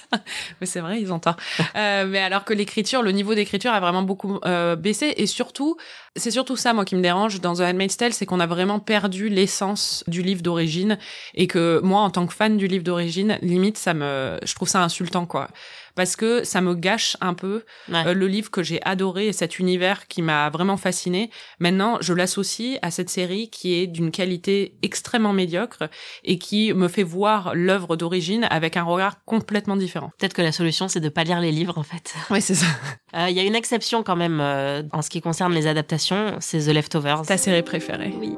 Mais 0.61 0.67
c'est 0.67 0.81
vrai, 0.81 1.01
ils 1.01 1.13
ont 1.13 1.19
tort. 1.19 1.37
euh, 1.77 2.07
mais 2.07 2.21
alors 2.21 2.45
que 2.45 2.55
l'écriture, 2.55 3.03
le 3.03 3.11
niveau 3.11 3.35
d'écriture 3.35 3.73
a 3.73 3.81
vraiment 3.81 4.03
beaucoup 4.03 4.39
euh, 4.45 4.77
baissé 4.77 5.15
et 5.17 5.27
surtout, 5.27 5.77
c'est 6.17 6.31
surtout 6.31 6.57
ça, 6.57 6.73
moi, 6.73 6.85
qui 6.85 6.97
me 6.97 7.03
dérange 7.03 7.41
dans 7.41 7.55
The 7.55 7.61
Handmaid's 7.61 7.97
Tale, 7.97 8.13
c'est 8.13 8.27
qu'on 8.27 8.41
a 8.41 8.47
vraiment 8.47 8.81
perdu 8.81 9.29
l'essence 9.29 10.05
du 10.07 10.23
livre 10.23 10.43
d'origine 10.43 10.99
et 11.35 11.47
que 11.47 11.81
moi, 11.83 12.01
en 12.01 12.11
tant 12.11 12.27
que 12.27 12.35
fan 12.35 12.57
du 12.57 12.67
livre 12.67 12.85
d'origine, 12.85 13.39
limite, 13.43 13.79
ça 13.79 13.95
me, 13.95 14.39
je 14.45 14.55
trouve 14.55 14.69
ça 14.69 14.83
insultant, 14.83 15.27
quoi 15.27 15.49
parce 15.99 16.15
que 16.15 16.45
ça 16.45 16.61
me 16.61 16.77
gâche 16.77 17.17
un 17.21 17.35
peu 17.35 17.65
ouais. 17.89 18.07
euh, 18.07 18.15
le 18.15 18.29
livre 18.29 18.53
que 18.53 18.63
j'ai 18.63 18.81
adoré 18.85 19.27
et 19.27 19.33
cet 19.33 19.59
univers 19.59 20.07
qui 20.07 20.23
m'a 20.23 20.49
vraiment 20.49 20.77
fasciné. 20.77 21.29
Maintenant, 21.59 21.99
je 22.01 22.15
l'associe 22.15 22.79
à 22.83 22.93
cette 22.93 23.11
série 23.11 23.51
qui 23.51 23.75
est 23.75 23.89
d'une 23.89 24.13
qualité 24.13 24.77
extrêmement 24.83 25.33
médiocre 25.33 25.91
et 26.23 26.39
qui 26.39 26.73
me 26.73 26.87
fait 26.87 27.03
voir 27.03 27.53
l'œuvre 27.53 27.97
d'origine 27.97 28.47
avec 28.49 28.77
un 28.77 28.85
regard 28.85 29.25
complètement 29.25 29.75
différent. 29.75 30.13
Peut-être 30.21 30.35
que 30.35 30.43
la 30.43 30.53
solution, 30.53 30.87
c'est 30.87 31.01
de 31.01 31.09
pas 31.09 31.25
lire 31.25 31.41
les 31.41 31.51
livres, 31.51 31.79
en 31.79 31.83
fait. 31.83 32.15
Oui, 32.31 32.41
c'est 32.41 32.55
ça. 32.55 32.67
Il 33.15 33.19
euh, 33.19 33.31
y 33.31 33.41
a 33.41 33.43
une 33.43 33.57
exception 33.57 34.05
quand 34.05 34.15
même 34.15 34.39
euh, 34.41 34.85
en 34.93 35.03
ce 35.03 35.11
qui 35.11 35.21
concerne 35.21 35.53
les 35.53 35.67
adaptations, 35.67 36.37
c'est 36.39 36.61
The 36.61 36.69
Leftovers. 36.69 37.23
Ta 37.23 37.39
série 37.39 37.65
préférée. 37.65 38.15
Oui. 38.21 38.37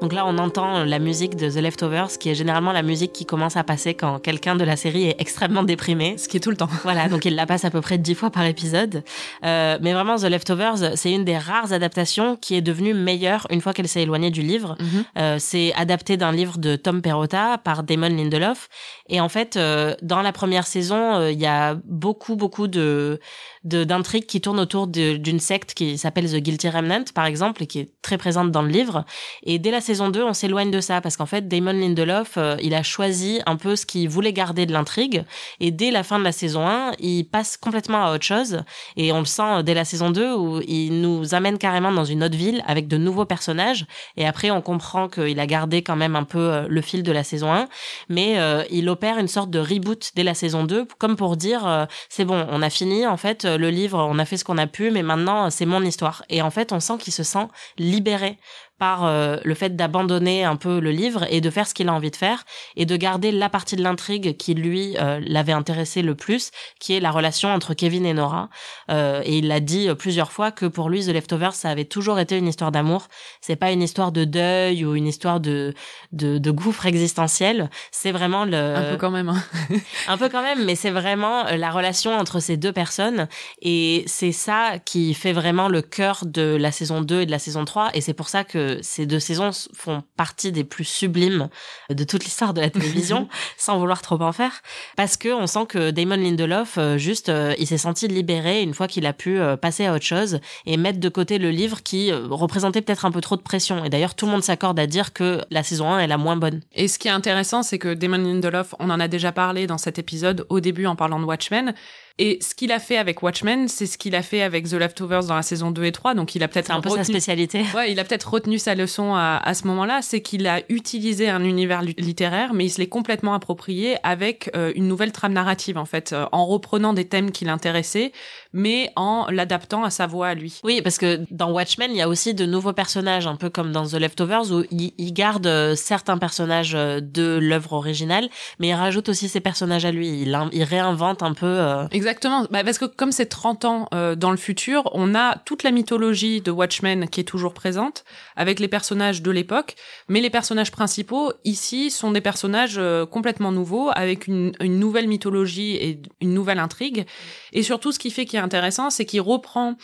Donc 0.00 0.12
là, 0.12 0.24
on 0.26 0.38
entend 0.38 0.84
la 0.84 0.98
musique 0.98 1.36
de 1.36 1.50
The 1.50 1.56
Leftovers, 1.56 2.18
qui 2.18 2.30
est 2.30 2.34
généralement 2.34 2.72
la 2.72 2.82
musique 2.82 3.12
qui 3.12 3.26
commence 3.26 3.56
à 3.56 3.64
passer 3.64 3.94
quand 3.94 4.18
quelqu'un 4.18 4.56
de 4.56 4.64
la 4.64 4.76
série 4.76 5.04
est 5.08 5.16
extrêmement 5.18 5.62
déprimé. 5.62 6.16
Ce 6.16 6.28
qui 6.28 6.38
est 6.38 6.40
tout 6.40 6.50
le 6.50 6.56
temps. 6.56 6.68
Voilà, 6.82 7.08
donc 7.08 7.24
il 7.24 7.34
la 7.34 7.46
passe 7.46 7.64
à 7.64 7.70
peu 7.70 7.80
près 7.80 7.98
dix 7.98 8.14
fois 8.14 8.30
par 8.30 8.44
épisode. 8.44 9.04
Euh, 9.44 9.78
mais 9.82 9.92
vraiment, 9.92 10.16
The 10.16 10.24
Leftovers, 10.24 10.96
c'est 10.96 11.12
une 11.12 11.24
des 11.24 11.36
rares 11.36 11.72
adaptations 11.72 12.36
qui 12.36 12.54
est 12.54 12.62
devenue 12.62 12.94
meilleure 12.94 13.46
une 13.50 13.60
fois 13.60 13.72
qu'elle 13.72 13.88
s'est 13.88 14.02
éloignée 14.02 14.30
du 14.30 14.42
livre. 14.42 14.76
Mm 14.78 14.84
-hmm. 14.84 15.04
euh, 15.18 15.36
c'est 15.38 15.72
adapté 15.74 16.16
d'un 16.16 16.32
livre 16.32 16.58
de 16.58 16.76
Tom 16.76 17.02
Perrotta 17.02 17.58
par 17.58 17.82
Damon 17.82 18.08
Lindelof. 18.08 18.68
Et 19.08 19.20
en 19.20 19.28
fait, 19.28 19.56
euh, 19.56 19.94
dans 20.02 20.22
la 20.22 20.32
première 20.32 20.66
saison, 20.66 21.14
euh, 21.14 21.32
il 21.32 21.40
y 21.40 21.46
a 21.46 21.76
beaucoup, 21.84 22.36
beaucoup 22.36 22.68
de 22.68 23.20
d'intrigues 23.64 24.26
qui 24.26 24.40
tournent 24.40 24.60
autour 24.60 24.86
d'une 24.86 25.40
secte 25.40 25.74
qui 25.74 25.98
s'appelle 25.98 26.30
The 26.30 26.36
Guilty 26.36 26.68
Remnant, 26.70 27.04
par 27.14 27.26
exemple, 27.26 27.62
et 27.62 27.66
qui 27.66 27.80
est 27.80 27.90
très 28.02 28.16
présente 28.16 28.50
dans 28.50 28.62
le 28.62 28.68
livre. 28.68 29.04
Et 29.42 29.58
dès 29.58 29.70
la 29.70 29.80
saison 29.80 30.08
2, 30.08 30.22
on 30.22 30.32
s'éloigne 30.32 30.70
de 30.70 30.80
ça 30.80 31.00
parce 31.00 31.16
qu'en 31.16 31.26
fait, 31.26 31.46
Damon 31.46 31.72
Lindelof, 31.72 32.38
euh, 32.38 32.56
il 32.62 32.74
a 32.74 32.82
choisi 32.82 33.40
un 33.46 33.56
peu 33.56 33.76
ce 33.76 33.84
qu'il 33.84 34.08
voulait 34.08 34.32
garder 34.32 34.64
de 34.64 34.72
l'intrigue. 34.72 35.24
Et 35.60 35.70
dès 35.70 35.90
la 35.90 36.02
fin 36.02 36.18
de 36.18 36.24
la 36.24 36.32
saison 36.32 36.66
1, 36.66 36.92
il 37.00 37.24
passe 37.24 37.56
complètement 37.56 38.04
à 38.04 38.14
autre 38.14 38.24
chose. 38.24 38.62
Et 38.96 39.12
on 39.12 39.18
le 39.18 39.24
sent 39.26 39.62
dès 39.64 39.74
la 39.74 39.84
saison 39.84 40.10
2 40.10 40.34
où 40.34 40.60
il 40.66 41.00
nous 41.02 41.34
amène 41.34 41.58
carrément 41.58 41.92
dans 41.92 42.04
une 42.04 42.24
autre 42.24 42.36
ville 42.36 42.62
avec 42.66 42.88
de 42.88 42.96
nouveaux 42.96 43.26
personnages. 43.26 43.86
Et 44.16 44.26
après 44.26 44.50
on 44.50 44.62
comprend 44.62 45.08
qu'il 45.08 45.38
a 45.38 45.46
gardé 45.46 45.82
quand 45.82 45.96
même 45.96 46.16
un 46.16 46.24
peu 46.24 46.38
euh, 46.38 46.66
le 46.68 46.80
fil 46.80 47.02
de 47.02 47.12
la 47.12 47.24
saison 47.24 47.52
1 47.52 47.68
mais 48.08 48.38
euh, 48.38 48.64
il 48.70 48.88
opère 48.88 49.18
une 49.18 49.28
sorte 49.28 49.50
de 49.50 49.58
reboot 49.58 50.10
dès 50.14 50.22
la 50.22 50.34
saison 50.34 50.64
2 50.64 50.86
comme 50.98 51.16
pour 51.16 51.36
dire 51.36 51.86
c'est 52.08 52.24
bon, 52.24 52.46
on 52.50 52.62
a 52.62 52.70
fini 52.70 53.06
en 53.06 53.16
fait 53.16 53.46
le 53.58 53.70
livre, 53.70 53.98
on 53.98 54.18
a 54.18 54.24
fait 54.24 54.36
ce 54.36 54.44
qu'on 54.44 54.58
a 54.58 54.66
pu 54.66 54.90
mais 54.90 55.02
maintenant 55.02 55.50
c'est 55.50 55.66
mon 55.66 55.82
histoire. 55.82 56.24
Et 56.28 56.42
en 56.42 56.50
fait 56.50 56.72
on 56.72 56.80
sent 56.80 56.98
qu'il 56.98 57.12
se 57.12 57.22
sent 57.22 57.46
libéré 57.78 58.38
par 58.80 59.04
euh, 59.04 59.36
le 59.44 59.54
fait 59.54 59.76
d'abandonner 59.76 60.42
un 60.42 60.56
peu 60.56 60.80
le 60.80 60.90
livre 60.90 61.26
et 61.28 61.42
de 61.42 61.50
faire 61.50 61.68
ce 61.68 61.74
qu'il 61.74 61.90
a 61.90 61.92
envie 61.92 62.10
de 62.10 62.16
faire 62.16 62.44
et 62.76 62.86
de 62.86 62.96
garder 62.96 63.30
la 63.30 63.50
partie 63.50 63.76
de 63.76 63.82
l'intrigue 63.82 64.38
qui 64.38 64.54
lui 64.54 64.96
euh, 64.98 65.20
l'avait 65.22 65.52
intéressé 65.52 66.00
le 66.00 66.14
plus, 66.14 66.50
qui 66.80 66.94
est 66.94 67.00
la 67.00 67.10
relation 67.10 67.52
entre 67.52 67.74
Kevin 67.74 68.06
et 68.06 68.14
Nora. 68.14 68.48
Euh, 68.90 69.20
et 69.26 69.36
il 69.36 69.48
l'a 69.48 69.60
dit 69.60 69.90
plusieurs 69.98 70.32
fois 70.32 70.50
que 70.50 70.64
pour 70.64 70.88
lui 70.88 71.04
The 71.04 71.08
Leftovers 71.08 71.52
ça 71.52 71.68
avait 71.68 71.84
toujours 71.84 72.18
été 72.18 72.38
une 72.38 72.48
histoire 72.48 72.72
d'amour. 72.72 73.08
C'est 73.42 73.54
pas 73.54 73.70
une 73.70 73.82
histoire 73.82 74.12
de 74.12 74.24
deuil 74.24 74.86
ou 74.86 74.96
une 74.96 75.06
histoire 75.06 75.40
de 75.40 75.74
de, 76.12 76.38
de 76.38 76.50
gouffre 76.50 76.86
existentiel. 76.86 77.68
C'est 77.92 78.12
vraiment 78.12 78.46
le 78.46 78.56
un 78.56 78.92
peu 78.92 78.96
quand 78.96 79.10
même. 79.10 79.28
Hein. 79.28 79.44
un 80.08 80.16
peu 80.16 80.30
quand 80.30 80.42
même, 80.42 80.64
mais 80.64 80.74
c'est 80.74 80.90
vraiment 80.90 81.44
la 81.44 81.70
relation 81.70 82.16
entre 82.16 82.40
ces 82.40 82.56
deux 82.56 82.72
personnes 82.72 83.28
et 83.60 84.04
c'est 84.06 84.32
ça 84.32 84.78
qui 84.82 85.12
fait 85.12 85.34
vraiment 85.34 85.68
le 85.68 85.82
cœur 85.82 86.24
de 86.24 86.56
la 86.58 86.72
saison 86.72 87.02
2 87.02 87.20
et 87.20 87.26
de 87.26 87.30
la 87.30 87.38
saison 87.38 87.66
3 87.66 87.90
et 87.92 88.00
c'est 88.00 88.14
pour 88.14 88.30
ça 88.30 88.42
que 88.42 88.69
ces 88.82 89.06
deux 89.06 89.20
saisons 89.20 89.50
font 89.74 90.02
partie 90.16 90.52
des 90.52 90.64
plus 90.64 90.84
sublimes 90.84 91.48
de 91.90 92.04
toute 92.04 92.24
l'histoire 92.24 92.54
de 92.54 92.60
la 92.60 92.70
télévision, 92.70 93.28
sans 93.56 93.78
vouloir 93.78 94.02
trop 94.02 94.20
en 94.20 94.32
faire, 94.32 94.62
parce 94.96 95.16
que 95.16 95.28
on 95.32 95.46
sent 95.46 95.66
que 95.68 95.90
Damon 95.90 96.16
Lindelof, 96.16 96.78
euh, 96.78 96.98
juste, 96.98 97.28
euh, 97.28 97.54
il 97.58 97.66
s'est 97.66 97.78
senti 97.78 98.08
libéré 98.08 98.62
une 98.62 98.74
fois 98.74 98.88
qu'il 98.88 99.06
a 99.06 99.12
pu 99.12 99.38
euh, 99.38 99.56
passer 99.56 99.86
à 99.86 99.94
autre 99.94 100.04
chose 100.04 100.40
et 100.66 100.76
mettre 100.76 101.00
de 101.00 101.08
côté 101.08 101.38
le 101.38 101.50
livre 101.50 101.82
qui 101.82 102.12
représentait 102.12 102.82
peut-être 102.82 103.04
un 103.04 103.10
peu 103.10 103.20
trop 103.20 103.36
de 103.36 103.42
pression. 103.42 103.84
Et 103.84 103.88
d'ailleurs, 103.88 104.14
tout 104.14 104.26
le 104.26 104.32
monde 104.32 104.42
s'accorde 104.42 104.78
à 104.78 104.86
dire 104.86 105.12
que 105.12 105.40
la 105.50 105.62
saison 105.62 105.90
1 105.90 106.00
est 106.00 106.06
la 106.06 106.18
moins 106.18 106.36
bonne. 106.36 106.60
Et 106.72 106.88
ce 106.88 106.98
qui 106.98 107.08
est 107.08 107.12
intéressant, 107.12 107.62
c'est 107.62 107.78
que 107.78 107.94
Damon 107.94 108.18
Lindelof, 108.18 108.74
on 108.78 108.90
en 108.90 109.00
a 109.00 109.08
déjà 109.08 109.32
parlé 109.32 109.66
dans 109.66 109.78
cet 109.78 109.98
épisode 109.98 110.46
au 110.48 110.60
début 110.60 110.86
en 110.86 110.96
parlant 110.96 111.20
de 111.20 111.24
Watchmen, 111.24 111.74
et 112.20 112.38
ce 112.42 112.54
qu'il 112.54 112.70
a 112.70 112.78
fait 112.78 112.98
avec 112.98 113.22
Watchmen, 113.22 113.66
c'est 113.66 113.86
ce 113.86 113.96
qu'il 113.96 114.14
a 114.14 114.20
fait 114.20 114.42
avec 114.42 114.68
The 114.68 114.74
Leftovers 114.74 115.24
dans 115.24 115.36
la 115.36 115.42
saison 115.42 115.70
2 115.70 115.84
et 115.84 115.90
3. 115.92 116.12
Donc 116.12 116.34
il 116.34 116.42
a 116.42 116.48
peut-être 116.48 116.70
un 116.70 116.82
peu 116.82 116.90
sa 116.90 117.02
spécialité. 117.02 117.64
Ouais, 117.74 117.92
il 117.92 117.98
a 117.98 118.04
peut-être 118.04 118.28
retenu 118.30 118.58
sa 118.58 118.74
leçon 118.74 119.14
à, 119.14 119.40
à 119.42 119.54
ce 119.54 119.66
moment-là, 119.68 120.00
c'est 120.02 120.20
qu'il 120.20 120.46
a 120.46 120.60
utilisé 120.68 121.30
un 121.30 121.42
univers 121.44 121.80
littéraire, 121.82 122.52
mais 122.52 122.66
il 122.66 122.68
se 122.68 122.78
l'est 122.78 122.88
complètement 122.88 123.32
approprié 123.32 123.96
avec 124.02 124.50
euh, 124.54 124.72
une 124.74 124.86
nouvelle 124.86 125.12
trame 125.12 125.32
narrative 125.32 125.78
en 125.78 125.86
fait, 125.86 126.12
euh, 126.12 126.26
en 126.32 126.44
reprenant 126.44 126.92
des 126.92 127.06
thèmes 127.06 127.30
qui 127.30 127.46
l'intéressaient, 127.46 128.12
mais 128.52 128.90
en 128.96 129.26
l'adaptant 129.30 129.82
à 129.84 129.88
sa 129.90 130.06
voix 130.06 130.28
à 130.28 130.34
lui. 130.34 130.60
Oui, 130.62 130.82
parce 130.82 130.98
que 130.98 131.20
dans 131.30 131.52
Watchmen, 131.52 131.90
il 131.90 131.96
y 131.96 132.02
a 132.02 132.08
aussi 132.08 132.34
de 132.34 132.44
nouveaux 132.44 132.74
personnages, 132.74 133.26
un 133.26 133.36
peu 133.36 133.48
comme 133.48 133.72
dans 133.72 133.86
The 133.86 133.94
Leftovers, 133.94 134.52
où 134.52 134.64
il, 134.70 134.92
il 134.98 135.12
garde 135.14 135.46
euh, 135.46 135.74
certains 135.74 136.18
personnages 136.18 136.72
de 136.72 137.38
l'œuvre 137.40 137.72
originale, 137.72 138.28
mais 138.58 138.68
il 138.68 138.74
rajoute 138.74 139.08
aussi 139.08 139.28
ses 139.28 139.40
personnages 139.40 139.86
à 139.86 139.92
lui. 139.92 140.08
Il, 140.08 140.38
il 140.52 140.64
réinvente 140.64 141.22
un 141.22 141.32
peu. 141.32 141.60
Exactement, 141.92 142.09
bah, 142.50 142.64
parce 142.64 142.78
que 142.78 142.84
comme 142.84 143.12
c'est 143.12 143.26
30 143.26 143.64
ans 143.64 143.88
euh, 143.94 144.14
dans 144.14 144.30
le 144.30 144.36
futur, 144.36 144.88
on 144.92 145.14
a 145.14 145.36
toute 145.44 145.62
la 145.62 145.70
mythologie 145.70 146.40
de 146.40 146.50
Watchmen 146.50 147.08
qui 147.08 147.20
est 147.20 147.24
toujours 147.24 147.54
présente, 147.54 148.04
avec 148.36 148.60
les 148.60 148.68
personnages 148.68 149.22
de 149.22 149.30
l'époque, 149.30 149.76
mais 150.08 150.20
les 150.20 150.30
personnages 150.30 150.70
principaux, 150.70 151.32
ici, 151.44 151.90
sont 151.90 152.10
des 152.10 152.20
personnages 152.20 152.78
euh, 152.78 153.06
complètement 153.06 153.52
nouveaux, 153.52 153.90
avec 153.94 154.26
une, 154.26 154.52
une, 154.60 154.78
nouvelle 154.78 155.08
mythologie 155.08 155.76
et 155.76 156.02
une 156.20 156.34
nouvelle 156.34 156.58
intrigue. 156.58 157.06
Et 157.52 157.62
surtout, 157.62 157.92
ce 157.92 157.98
qui 157.98 158.10
fait 158.10 158.26
qui 158.26 158.36
est 158.36 158.40
intéressant, 158.40 158.90
c'est 158.90 159.04
qu'il 159.04 159.20
reprend 159.20 159.76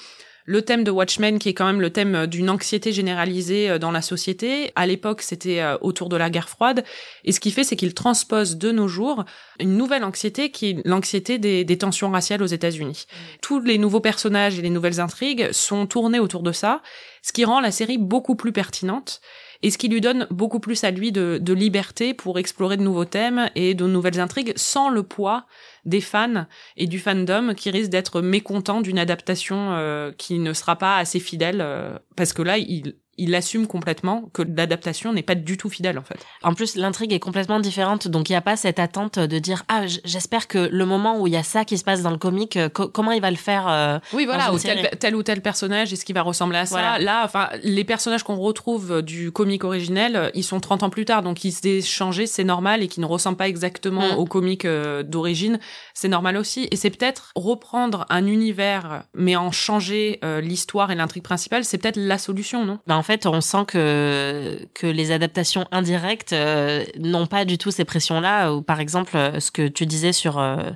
le 0.46 0.62
thème 0.62 0.84
de 0.84 0.90
Watchmen, 0.90 1.38
qui 1.38 1.50
est 1.50 1.54
quand 1.54 1.66
même 1.66 1.80
le 1.80 1.90
thème 1.90 2.14
euh, 2.14 2.26
d'une 2.26 2.48
anxiété 2.48 2.92
généralisée 2.92 3.68
euh, 3.68 3.78
dans 3.78 3.90
la 3.90 4.00
société. 4.00 4.72
À 4.76 4.86
l'époque, 4.86 5.20
c'était 5.20 5.60
euh, 5.60 5.76
autour 5.80 6.08
de 6.08 6.16
la 6.16 6.30
guerre 6.30 6.48
froide. 6.48 6.84
Et 7.24 7.32
ce 7.32 7.40
qu'il 7.40 7.52
fait, 7.52 7.64
c'est 7.64 7.76
qu'il 7.76 7.92
transpose 7.92 8.56
de 8.56 8.70
nos 8.70 8.88
jours 8.88 9.24
une 9.60 9.76
nouvelle 9.76 10.04
anxiété 10.04 10.50
qui 10.50 10.70
est 10.70 10.86
l'anxiété 10.86 11.38
des, 11.38 11.64
des, 11.64 11.78
tensions 11.78 12.10
raciales 12.10 12.42
aux 12.42 12.46
États-Unis. 12.46 13.06
Mmh. 13.06 13.16
Tous 13.42 13.60
les 13.60 13.78
nouveaux 13.78 14.00
personnages 14.00 14.58
et 14.58 14.62
les 14.62 14.70
nouvelles 14.70 15.00
intrigues 15.00 15.50
sont 15.52 15.86
tournés 15.86 16.20
autour 16.20 16.42
de 16.42 16.52
ça, 16.52 16.82
ce 17.22 17.32
qui 17.32 17.44
rend 17.44 17.60
la 17.60 17.72
série 17.72 17.98
beaucoup 17.98 18.36
plus 18.36 18.52
pertinente 18.52 19.20
et 19.62 19.70
ce 19.70 19.78
qui 19.78 19.88
lui 19.88 20.00
donne 20.00 20.26
beaucoup 20.30 20.60
plus 20.60 20.84
à 20.84 20.90
lui 20.90 21.12
de, 21.12 21.40
liberté 21.52 22.12
pour 22.12 22.38
explorer 22.38 22.76
de 22.76 22.82
nouveaux 22.82 23.04
thèmes 23.06 23.48
et 23.54 23.74
de 23.74 23.86
nouvelles 23.86 24.20
intrigues 24.20 24.52
sans 24.56 24.90
le 24.90 25.02
poids 25.02 25.46
des 25.84 26.00
fans 26.00 26.46
et 26.76 26.86
du 26.86 26.98
fandom 26.98 27.54
qui 27.54 27.70
risquent 27.70 27.90
d'être 27.90 28.20
mécontents 28.20 28.82
d'une 28.82 28.98
adaptation 28.98 29.72
euh, 29.72 30.12
qui 30.12 30.38
ne 30.38 30.52
sera 30.52 30.76
pas 30.76 30.98
assez 30.98 31.18
fidèle 31.18 31.60
euh, 31.60 31.98
parce 32.14 32.32
que 32.34 32.42
là 32.42 32.58
il 32.58 32.96
il 33.18 33.34
assume 33.34 33.66
complètement 33.66 34.28
que 34.32 34.42
l'adaptation 34.42 35.12
n'est 35.12 35.22
pas 35.22 35.34
du 35.34 35.56
tout 35.56 35.70
fidèle 35.70 35.98
en 35.98 36.02
fait. 36.02 36.18
En 36.42 36.54
plus, 36.54 36.76
l'intrigue 36.76 37.12
est 37.12 37.20
complètement 37.20 37.60
différente, 37.60 38.08
donc 38.08 38.28
il 38.28 38.32
n'y 38.32 38.36
a 38.36 38.42
pas 38.42 38.56
cette 38.56 38.78
attente 38.78 39.18
de 39.18 39.38
dire 39.38 39.64
ah 39.68 39.82
j'espère 40.04 40.48
que 40.48 40.68
le 40.70 40.86
moment 40.86 41.20
où 41.20 41.26
il 41.26 41.32
y 41.32 41.36
a 41.36 41.42
ça 41.42 41.64
qui 41.64 41.78
se 41.78 41.84
passe 41.84 42.02
dans 42.02 42.10
le 42.10 42.18
comic, 42.18 42.56
euh, 42.56 42.68
comment 42.68 43.12
il 43.12 43.20
va 43.20 43.30
le 43.30 43.36
faire. 43.36 43.68
Euh, 43.68 43.98
oui 44.12 44.26
voilà, 44.26 44.52
ou 44.52 44.58
tel, 44.58 45.16
ou 45.16 45.22
tel 45.22 45.40
personnage 45.40 45.92
est-ce 45.92 46.04
qu'il 46.04 46.14
va 46.14 46.22
ressembler 46.22 46.58
à 46.58 46.66
ça? 46.66 46.98
Là, 46.98 47.22
enfin 47.24 47.48
les 47.62 47.84
personnages 47.84 48.22
qu'on 48.22 48.36
retrouve 48.36 49.02
du 49.02 49.32
comic 49.32 49.64
originel, 49.64 50.30
ils 50.34 50.44
sont 50.44 50.60
30 50.60 50.82
ans 50.82 50.90
plus 50.90 51.04
tard, 51.04 51.22
donc 51.22 51.44
ils 51.44 51.52
s'est 51.52 51.80
changé, 51.80 52.26
c'est 52.26 52.44
normal 52.44 52.82
et 52.82 52.88
qui 52.88 53.00
ne 53.00 53.06
ressemblent 53.06 53.38
pas 53.38 53.48
exactement 53.48 54.14
mm. 54.14 54.18
au 54.18 54.24
comic 54.26 54.64
euh, 54.64 55.02
d'origine, 55.02 55.58
c'est 55.94 56.08
normal 56.08 56.36
aussi. 56.36 56.68
Et 56.70 56.76
c'est 56.76 56.90
peut-être 56.90 57.32
reprendre 57.34 58.06
un 58.10 58.26
univers 58.26 59.04
mais 59.14 59.36
en 59.36 59.50
changer 59.50 60.20
l'histoire 60.42 60.90
et 60.90 60.94
l'intrigue 60.94 61.22
principale, 61.22 61.64
c'est 61.64 61.78
peut-être 61.78 61.96
la 61.96 62.18
solution, 62.18 62.64
non? 62.64 62.78
Bah, 62.86 62.96
en 62.96 63.02
fait, 63.06 63.26
on 63.26 63.40
sent 63.40 63.64
que 63.66 64.58
que 64.74 64.86
les 64.86 65.12
adaptations 65.12 65.66
indirectes 65.70 66.32
euh, 66.32 66.84
n'ont 66.98 67.26
pas 67.26 67.44
du 67.44 67.58
tout 67.58 67.70
ces 67.70 67.84
pressions-là. 67.84 68.52
Ou 68.52 68.62
par 68.62 68.80
exemple, 68.80 69.16
euh, 69.16 69.40
ce 69.40 69.50
que 69.50 69.68
tu 69.68 69.86
disais 69.86 70.12
sur 70.12 70.38
euh, 70.38 70.70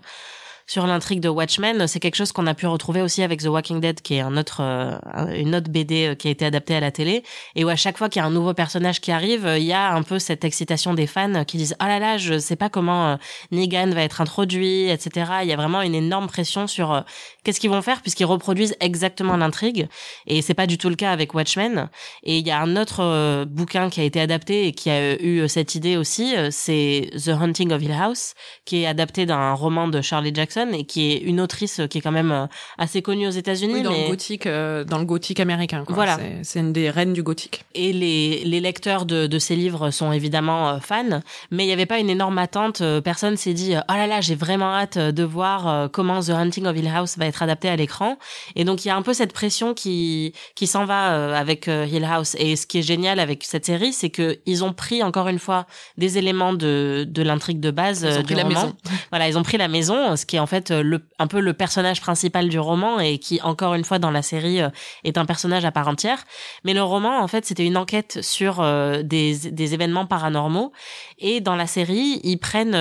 sur 0.70 0.87
l'intrigue 0.87 1.18
de 1.18 1.28
Watchmen, 1.28 1.88
c'est 1.88 1.98
quelque 1.98 2.14
chose 2.14 2.30
qu'on 2.30 2.46
a 2.46 2.54
pu 2.54 2.68
retrouver 2.68 3.02
aussi 3.02 3.24
avec 3.24 3.42
The 3.42 3.46
Walking 3.46 3.80
Dead, 3.80 4.00
qui 4.02 4.14
est 4.14 4.22
euh, 4.22 4.98
une 5.35 5.56
autre 5.56 5.68
BD 5.68 6.06
euh, 6.06 6.14
qui 6.14 6.28
a 6.28 6.30
été 6.30 6.46
adaptée 6.46 6.76
à 6.76 6.80
la 6.80 6.92
télé, 6.92 7.24
et 7.56 7.64
où 7.64 7.68
à 7.68 7.74
chaque 7.74 7.98
fois 7.98 8.09
qu'il 8.09 8.22
y 8.22 8.24
a 8.24 8.28
un 8.28 8.30
nouveau 8.30 8.54
personnage 8.54 9.00
qui 9.00 9.11
arrive, 9.11 9.52
il 9.56 9.64
y 9.64 9.72
a 9.72 9.92
un 9.92 10.04
peu 10.04 10.20
cette 10.20 10.44
excitation 10.44 10.94
des 10.94 11.09
fans 11.09 11.44
qui 11.44 11.56
disent 11.56 11.74
oh 11.83 11.87
là 11.87 11.98
là, 11.98 12.18
je 12.18 12.38
sais 12.38 12.54
pas 12.54 12.68
comment 12.68 13.09
euh, 13.09 13.16
Negan 13.50 13.90
va 13.90 14.02
être 14.02 14.20
introduit, 14.20 14.88
etc. 14.88 15.33
Il 15.42 15.48
y 15.48 15.52
a 15.52 15.56
vraiment 15.56 15.83
une 15.83 15.96
énorme 15.96 16.28
pression 16.28 16.68
sur 16.68 17.04
qu'est-ce 17.42 17.59
qu'ils 17.59 17.70
vont 17.70 17.83
faire 17.83 18.00
puisqu'ils 18.00 18.26
reproduisent 18.26 18.76
exactement 18.78 19.37
l'intrigue, 19.37 19.88
et 20.28 20.40
c'est 20.40 20.54
pas 20.54 20.68
du 20.68 20.78
tout 20.78 20.88
le 20.88 20.94
cas 20.94 21.11
avec 21.11 21.35
Watchmen. 21.35 21.88
Et 22.22 22.38
il 22.38 22.46
y 22.46 22.52
a 22.52 22.61
un 22.61 22.76
autre 22.76 23.44
bouquin 23.44 23.90
qui 23.90 24.00
a 24.00 24.04
été 24.04 24.20
adapté 24.20 24.68
et 24.68 24.72
qui 24.72 24.88
a 24.88 25.20
eu 25.20 25.48
cette 25.48 25.74
idée 25.74 25.96
aussi, 25.96 26.37
c'est 26.52 27.11
The 27.16 27.30
Hunting 27.30 27.72
of 27.72 27.83
Hill 27.83 27.90
House, 28.00 28.35
qui 28.64 28.83
est 28.83 28.87
adapté 28.87 29.26
d'un 29.26 29.54
roman 29.54 29.88
de 29.88 30.00
Charlie 30.00 30.33
Jackson 30.33 30.59
et 30.74 30.84
qui 30.84 31.12
est 31.12 31.18
une 31.18 31.40
autrice 31.40 31.80
qui 31.90 31.98
est 31.98 32.00
quand 32.00 32.12
même 32.12 32.32
euh, 32.32 32.46
assez 32.78 33.02
connue 33.02 33.26
aux 33.26 33.32
États-Unis. 33.32 33.82
dans 33.82 33.92
le 33.92 34.08
gothique, 34.08 34.46
euh, 34.46 34.84
dans 34.84 34.98
le 34.98 35.04
gothique 35.04 35.40
américain. 35.40 35.84
Quoi. 35.84 35.94
Voilà, 35.94 36.18
c'est 36.42 36.60
une 36.60 36.72
des 36.72 36.90
reines 36.90 37.12
du 37.12 37.22
gothique. 37.22 37.64
Et 37.74 37.92
les, 37.92 38.42
les 38.44 38.60
lecteurs 38.60 39.06
de, 39.06 39.26
de 39.26 39.38
ces 39.38 39.56
livres 39.56 39.90
sont 39.90 40.12
évidemment 40.12 40.70
euh, 40.70 40.78
fans, 40.80 41.20
mais 41.50 41.64
il 41.64 41.66
n'y 41.66 41.72
avait 41.72 41.86
pas 41.86 41.98
une 41.98 42.10
énorme 42.10 42.38
attente. 42.38 42.82
Personne 43.02 43.36
s'est 43.36 43.54
dit 43.54 43.74
oh 43.76 43.92
là 43.92 44.06
là, 44.06 44.20
j'ai 44.20 44.34
vraiment 44.34 44.74
hâte 44.74 44.98
de 44.98 45.22
voir 45.22 45.90
comment 45.90 46.20
The 46.20 46.30
Hunting 46.30 46.66
of 46.66 46.76
Hill 46.76 46.88
House 46.88 47.16
va 47.18 47.26
être 47.26 47.42
adapté 47.42 47.68
à 47.68 47.76
l'écran. 47.76 48.18
Et 48.56 48.64
donc 48.64 48.84
il 48.84 48.88
y 48.88 48.90
a 48.90 48.96
un 48.96 49.02
peu 49.02 49.14
cette 49.14 49.32
pression 49.32 49.74
qui 49.74 50.32
qui 50.54 50.66
s'en 50.66 50.84
va 50.84 51.36
avec 51.36 51.66
Hill 51.66 52.04
House. 52.04 52.36
Et 52.38 52.56
ce 52.56 52.66
qui 52.66 52.78
est 52.78 52.82
génial 52.82 53.20
avec 53.20 53.44
cette 53.44 53.66
série, 53.66 53.92
c'est 53.92 54.10
que 54.10 54.38
ils 54.46 54.64
ont 54.64 54.72
pris 54.72 55.02
encore 55.02 55.28
une 55.28 55.38
fois 55.38 55.66
des 55.96 56.18
éléments 56.18 56.52
de 56.52 57.06
de 57.08 57.22
l'intrigue 57.22 57.60
de 57.60 57.70
base 57.70 58.06
ils 58.10 58.18
ont 58.18 58.22
pris 58.22 58.34
la 58.34 58.44
maison. 58.44 58.74
Voilà, 59.10 59.28
ils 59.28 59.38
ont 59.38 59.42
pris 59.42 59.56
la 59.56 59.68
maison, 59.68 60.16
ce 60.16 60.26
qui 60.26 60.36
est 60.36 60.40
en 60.40 60.46
fait 60.50 60.70
euh, 60.70 60.82
le, 60.82 61.00
un 61.18 61.26
peu 61.26 61.40
le 61.40 61.54
personnage 61.54 62.00
principal 62.00 62.48
du 62.48 62.58
roman 62.58 63.00
et 63.00 63.18
qui 63.18 63.40
encore 63.42 63.74
une 63.74 63.84
fois 63.84 63.98
dans 63.98 64.10
la 64.10 64.22
série 64.22 64.60
euh, 64.60 64.68
est 65.04 65.16
un 65.16 65.24
personnage 65.24 65.64
à 65.64 65.70
part 65.70 65.88
entière. 65.88 66.24
Mais 66.64 66.74
le 66.74 66.82
roman 66.82 67.22
en 67.22 67.28
fait 67.28 67.46
c'était 67.46 67.64
une 67.64 67.76
enquête 67.76 68.18
sur 68.20 68.60
euh, 68.60 69.02
des, 69.02 69.50
des 69.50 69.74
événements 69.74 70.06
paranormaux 70.06 70.72
et 71.18 71.40
dans 71.40 71.56
la 71.56 71.66
série 71.66 72.20
ils 72.24 72.38
prennent 72.38 72.76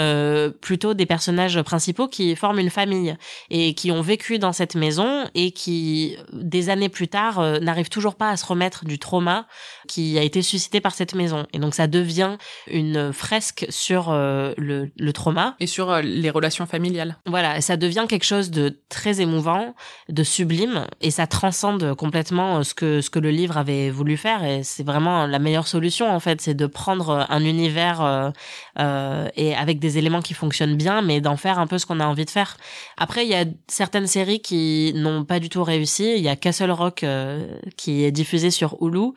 plutôt 0.61 0.93
des 0.93 1.05
personnages 1.05 1.61
principaux 1.61 2.07
qui 2.07 2.35
forment 2.35 2.59
une 2.59 2.69
famille 2.69 3.15
et 3.49 3.73
qui 3.73 3.91
ont 3.91 4.01
vécu 4.01 4.39
dans 4.39 4.53
cette 4.53 4.75
maison 4.75 5.25
et 5.35 5.51
qui 5.51 6.17
des 6.33 6.69
années 6.69 6.89
plus 6.89 7.07
tard 7.07 7.41
n'arrivent 7.61 7.89
toujours 7.89 8.15
pas 8.15 8.29
à 8.29 8.37
se 8.37 8.45
remettre 8.45 8.85
du 8.85 8.97
trauma 8.97 9.45
qui 9.87 10.17
a 10.17 10.23
été 10.23 10.41
suscité 10.41 10.81
par 10.81 10.93
cette 10.93 11.13
maison 11.13 11.45
et 11.53 11.59
donc 11.59 11.75
ça 11.75 11.87
devient 11.87 12.37
une 12.67 13.13
fresque 13.13 13.65
sur 13.69 14.11
le, 14.11 14.89
le 14.97 15.13
trauma 15.13 15.55
et 15.59 15.67
sur 15.67 16.01
les 16.01 16.29
relations 16.29 16.65
familiales. 16.65 17.17
Voilà, 17.25 17.58
ça 17.61 17.77
devient 17.77 18.05
quelque 18.07 18.25
chose 18.25 18.51
de 18.51 18.79
très 18.89 19.21
émouvant, 19.21 19.75
de 20.09 20.23
sublime, 20.23 20.85
et 21.01 21.11
ça 21.11 21.27
transcende 21.27 21.93
complètement 21.95 22.63
ce 22.63 22.73
que 22.73 23.01
ce 23.01 23.09
que 23.09 23.19
le 23.19 23.31
livre 23.31 23.57
avait 23.57 23.89
voulu 23.89 24.17
faire. 24.17 24.43
Et 24.43 24.63
c'est 24.63 24.83
vraiment 24.83 25.25
la 25.25 25.39
meilleure 25.39 25.67
solution 25.67 26.09
en 26.09 26.19
fait, 26.19 26.41
c'est 26.41 26.53
de 26.53 26.65
prendre 26.65 27.25
un 27.29 27.43
univers 27.43 28.01
euh, 28.01 28.29
euh, 28.79 29.27
et 29.35 29.55
avec 29.55 29.79
des 29.79 29.97
éléments 29.97 30.21
qui 30.21 30.33
fonctionnent 30.33 30.75
bien, 30.75 31.01
mais 31.01 31.21
d'en 31.21 31.37
faire 31.37 31.59
un 31.59 31.67
peu 31.67 31.77
ce 31.77 31.85
qu'on 31.85 31.99
a 31.99 32.05
envie 32.05 32.25
de 32.25 32.29
faire. 32.29 32.57
Après, 32.97 33.25
il 33.25 33.29
y 33.29 33.35
a 33.35 33.45
certaines 33.67 34.07
séries 34.07 34.41
qui 34.41 34.93
n'ont 34.95 35.25
pas 35.25 35.39
du 35.39 35.49
tout 35.49 35.63
réussi. 35.63 36.13
Il 36.15 36.21
y 36.23 36.29
a 36.29 36.35
Castle 36.35 36.71
Rock 36.71 37.03
euh, 37.03 37.47
qui 37.77 38.03
est 38.03 38.11
diffusé 38.11 38.51
sur 38.51 38.77
Hulu 38.81 39.13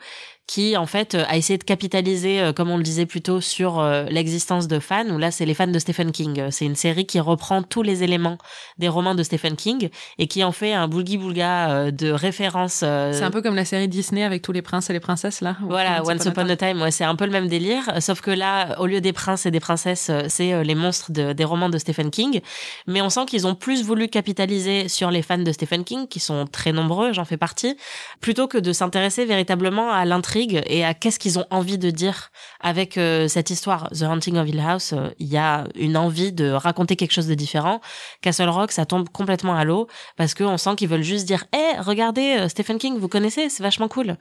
qui 0.53 0.77
en 0.77 0.85
fait 0.85 1.15
a 1.15 1.35
essayé 1.35 1.57
de 1.57 1.63
capitaliser, 1.63 2.39
euh, 2.39 2.53
comme 2.53 2.69
on 2.69 2.77
le 2.77 2.83
disait 2.83 3.07
plus 3.07 3.23
tôt, 3.23 3.41
sur 3.41 3.79
euh, 3.79 4.03
l'existence 4.11 4.67
de 4.67 4.77
fans. 4.77 5.09
Où 5.09 5.17
là, 5.17 5.31
c'est 5.31 5.47
les 5.47 5.55
fans 5.55 5.65
de 5.65 5.79
Stephen 5.79 6.11
King. 6.11 6.43
C'est 6.51 6.65
une 6.65 6.75
série 6.75 7.07
qui 7.07 7.19
reprend 7.19 7.63
tous 7.63 7.81
les 7.81 8.03
éléments 8.03 8.37
des 8.77 8.87
romans 8.87 9.15
de 9.15 9.23
Stephen 9.23 9.55
King 9.55 9.89
et 10.19 10.27
qui 10.27 10.43
en 10.43 10.51
fait 10.51 10.73
un 10.73 10.87
boulgi 10.87 11.17
boulga 11.17 11.71
euh, 11.71 11.91
de 11.91 12.11
références. 12.11 12.83
C'est 12.83 13.23
un 13.23 13.31
peu 13.31 13.41
comme 13.41 13.55
la 13.55 13.65
série 13.65 13.87
Disney 13.87 14.23
avec 14.23 14.43
tous 14.43 14.51
les 14.51 14.61
princes 14.61 14.91
et 14.91 14.93
les 14.93 14.99
princesses 14.99 15.41
là. 15.41 15.57
Voilà, 15.63 16.03
Once 16.03 16.23
Upon 16.23 16.47
a 16.47 16.55
Time. 16.55 16.83
Ouais, 16.83 16.91
c'est 16.91 17.03
un 17.03 17.15
peu 17.15 17.25
le 17.25 17.31
même 17.31 17.47
délire, 17.47 17.89
sauf 17.99 18.21
que 18.21 18.29
là, 18.29 18.79
au 18.79 18.85
lieu 18.85 19.01
des 19.01 19.11
princes 19.11 19.47
et 19.47 19.51
des 19.51 19.59
princesses, 19.59 20.11
c'est 20.27 20.63
les 20.63 20.75
monstres 20.75 21.11
de, 21.11 21.33
des 21.33 21.45
romans 21.45 21.69
de 21.69 21.79
Stephen 21.79 22.11
King. 22.11 22.41
Mais 22.85 23.01
on 23.01 23.09
sent 23.09 23.25
qu'ils 23.25 23.47
ont 23.47 23.55
plus 23.55 23.83
voulu 23.83 24.07
capitaliser 24.07 24.87
sur 24.87 25.09
les 25.09 25.23
fans 25.23 25.39
de 25.39 25.51
Stephen 25.51 25.83
King, 25.83 26.07
qui 26.07 26.19
sont 26.19 26.45
très 26.45 26.73
nombreux, 26.73 27.11
j'en 27.11 27.25
fais 27.25 27.37
partie, 27.37 27.75
plutôt 28.21 28.47
que 28.47 28.59
de 28.59 28.71
s'intéresser 28.71 29.25
véritablement 29.25 29.89
à 29.91 30.05
l'intrigue 30.05 30.42
et 30.51 30.83
à 30.85 30.93
qu'est-ce 30.93 31.19
qu'ils 31.19 31.39
ont 31.39 31.45
envie 31.49 31.77
de 31.77 31.89
dire 31.89 32.31
avec 32.59 32.97
euh, 32.97 33.27
cette 33.27 33.49
histoire. 33.49 33.89
The 33.91 34.03
Haunting 34.03 34.37
of 34.37 34.47
Hill 34.47 34.59
House, 34.59 34.93
euh, 34.93 35.09
il 35.19 35.27
y 35.27 35.37
a 35.37 35.65
une 35.75 35.97
envie 35.97 36.31
de 36.31 36.51
raconter 36.51 36.95
quelque 36.95 37.11
chose 37.11 37.27
de 37.27 37.33
différent. 37.33 37.81
Castle 38.21 38.49
Rock, 38.49 38.71
ça 38.71 38.85
tombe 38.85 39.09
complètement 39.09 39.55
à 39.55 39.63
l'eau 39.63 39.87
parce 40.17 40.33
qu'on 40.33 40.57
sent 40.57 40.75
qu'ils 40.75 40.89
veulent 40.89 41.03
juste 41.03 41.25
dire, 41.25 41.45
hé, 41.53 41.79
regardez 41.79 42.37
euh, 42.39 42.49
Stephen 42.49 42.77
King, 42.77 42.97
vous 42.97 43.07
connaissez, 43.07 43.49
c'est 43.49 43.63
vachement 43.63 43.87
cool. 43.87 44.17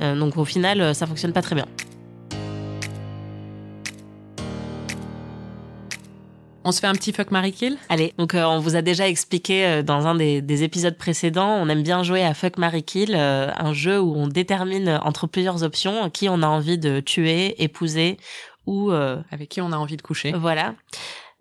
donc 0.00 0.36
au 0.36 0.44
final, 0.44 0.94
ça 0.94 1.06
fonctionne 1.06 1.32
pas 1.32 1.42
très 1.42 1.54
bien. 1.54 1.66
On 6.68 6.72
se 6.72 6.80
fait 6.80 6.88
un 6.88 6.94
petit 6.94 7.12
fuck 7.12 7.30
Marie 7.30 7.52
Kill? 7.52 7.78
Allez, 7.88 8.12
donc 8.18 8.34
euh, 8.34 8.42
on 8.42 8.58
vous 8.58 8.74
a 8.74 8.82
déjà 8.82 9.06
expliqué 9.06 9.64
euh, 9.64 9.82
dans 9.84 10.08
un 10.08 10.16
des, 10.16 10.64
épisodes 10.64 10.98
précédents, 10.98 11.50
on 11.62 11.68
aime 11.68 11.84
bien 11.84 12.02
jouer 12.02 12.24
à 12.24 12.34
fuck 12.34 12.58
Marie 12.58 12.82
Kill, 12.82 13.14
euh, 13.14 13.52
un 13.56 13.72
jeu 13.72 14.00
où 14.00 14.16
on 14.16 14.26
détermine 14.26 14.98
entre 15.04 15.28
plusieurs 15.28 15.62
options 15.62 16.10
qui 16.10 16.28
on 16.28 16.42
a 16.42 16.48
envie 16.48 16.76
de 16.76 16.98
tuer, 16.98 17.62
épouser 17.62 18.16
ou 18.66 18.90
avec 18.90 19.48
qui 19.48 19.60
on 19.60 19.70
a 19.70 19.76
envie 19.76 19.96
de 19.96 20.02
coucher. 20.02 20.32
Voilà. 20.32 20.74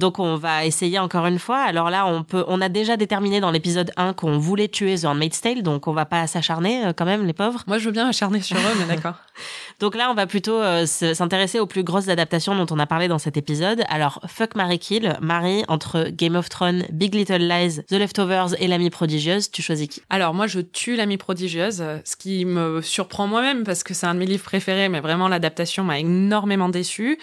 Donc 0.02 0.20
on 0.20 0.36
va 0.36 0.66
essayer 0.66 1.00
encore 1.00 1.26
une 1.26 1.40
fois. 1.40 1.60
Alors 1.60 1.90
là, 1.90 2.06
on 2.06 2.24
peut, 2.24 2.44
on 2.50 2.60
a 2.60 2.68
déjà 2.68 2.98
déterminé 2.98 3.40
dans 3.40 3.52
l'épisode 3.52 3.92
1 3.96 4.12
qu'on 4.12 4.38
voulait 4.38 4.68
tuer 4.68 4.98
The 4.98 5.06
Handmaid's 5.06 5.40
Tale, 5.40 5.64
donc 5.64 5.88
on 5.88 5.94
va 5.94 6.06
pas 6.06 6.28
s'acharner 6.28 6.86
euh, 6.86 6.94
quand 6.94 7.06
même, 7.06 7.26
les 7.26 7.32
pauvres. 7.32 7.64
Moi, 7.66 7.78
je 7.78 7.86
veux 7.86 7.94
bien 7.94 8.10
acharner 8.10 8.42
sur 8.42 8.58
eux, 8.58 8.76
mais 8.78 8.94
d'accord. 8.94 9.16
donc 9.80 9.96
là, 9.96 10.12
on 10.12 10.14
va 10.14 10.28
plutôt 10.28 10.60
euh, 10.60 10.86
s'intéresser 10.86 11.62
aux 11.62 11.66
plus 11.66 11.84
grosses 11.84 12.10
adaptations 12.10 12.56
dont 12.56 12.76
on 12.76 12.80
a 12.80 12.86
parlé 12.86 13.08
dans 13.08 13.20
cet 13.20 13.38
épisode. 13.38 13.84
Alors, 13.88 14.20
Fuck 14.28 14.56
Mary 14.56 14.80
Kill, 14.80 15.16
Marie, 15.22 15.64
entre 15.70 16.10
Game 16.10 16.36
of 16.36 16.50
Thrones, 16.50 16.84
Big 16.92 17.16
Little 17.16 17.48
Lies, 17.48 17.82
The 17.88 17.94
Leftovers 17.94 18.62
et 18.62 18.68
L'Amie 18.68 18.90
Prodigieuse, 18.90 19.50
tu 19.50 19.62
choisis 19.62 19.88
qui? 19.88 20.02
Alors 20.10 20.34
moi, 20.34 20.48
je 20.48 20.60
tue 20.60 20.98
L'Amie 20.98 21.18
Prodigieuse, 21.18 21.82
ce 22.04 22.16
qui 22.18 22.44
me 22.44 22.82
surprend 22.82 23.28
moi-même 23.28 23.64
parce 23.64 23.84
que 23.84 23.94
c'est 23.94 24.08
un 24.08 24.14
de 24.14 24.20
mes 24.20 24.26
livres 24.26 24.44
préférés, 24.44 24.90
mais 24.90 25.00
vraiment 25.00 25.30
l'adaptation 25.30 25.86
m'a 25.86 26.00
énormément 26.00 26.68
déçue. 26.68 27.18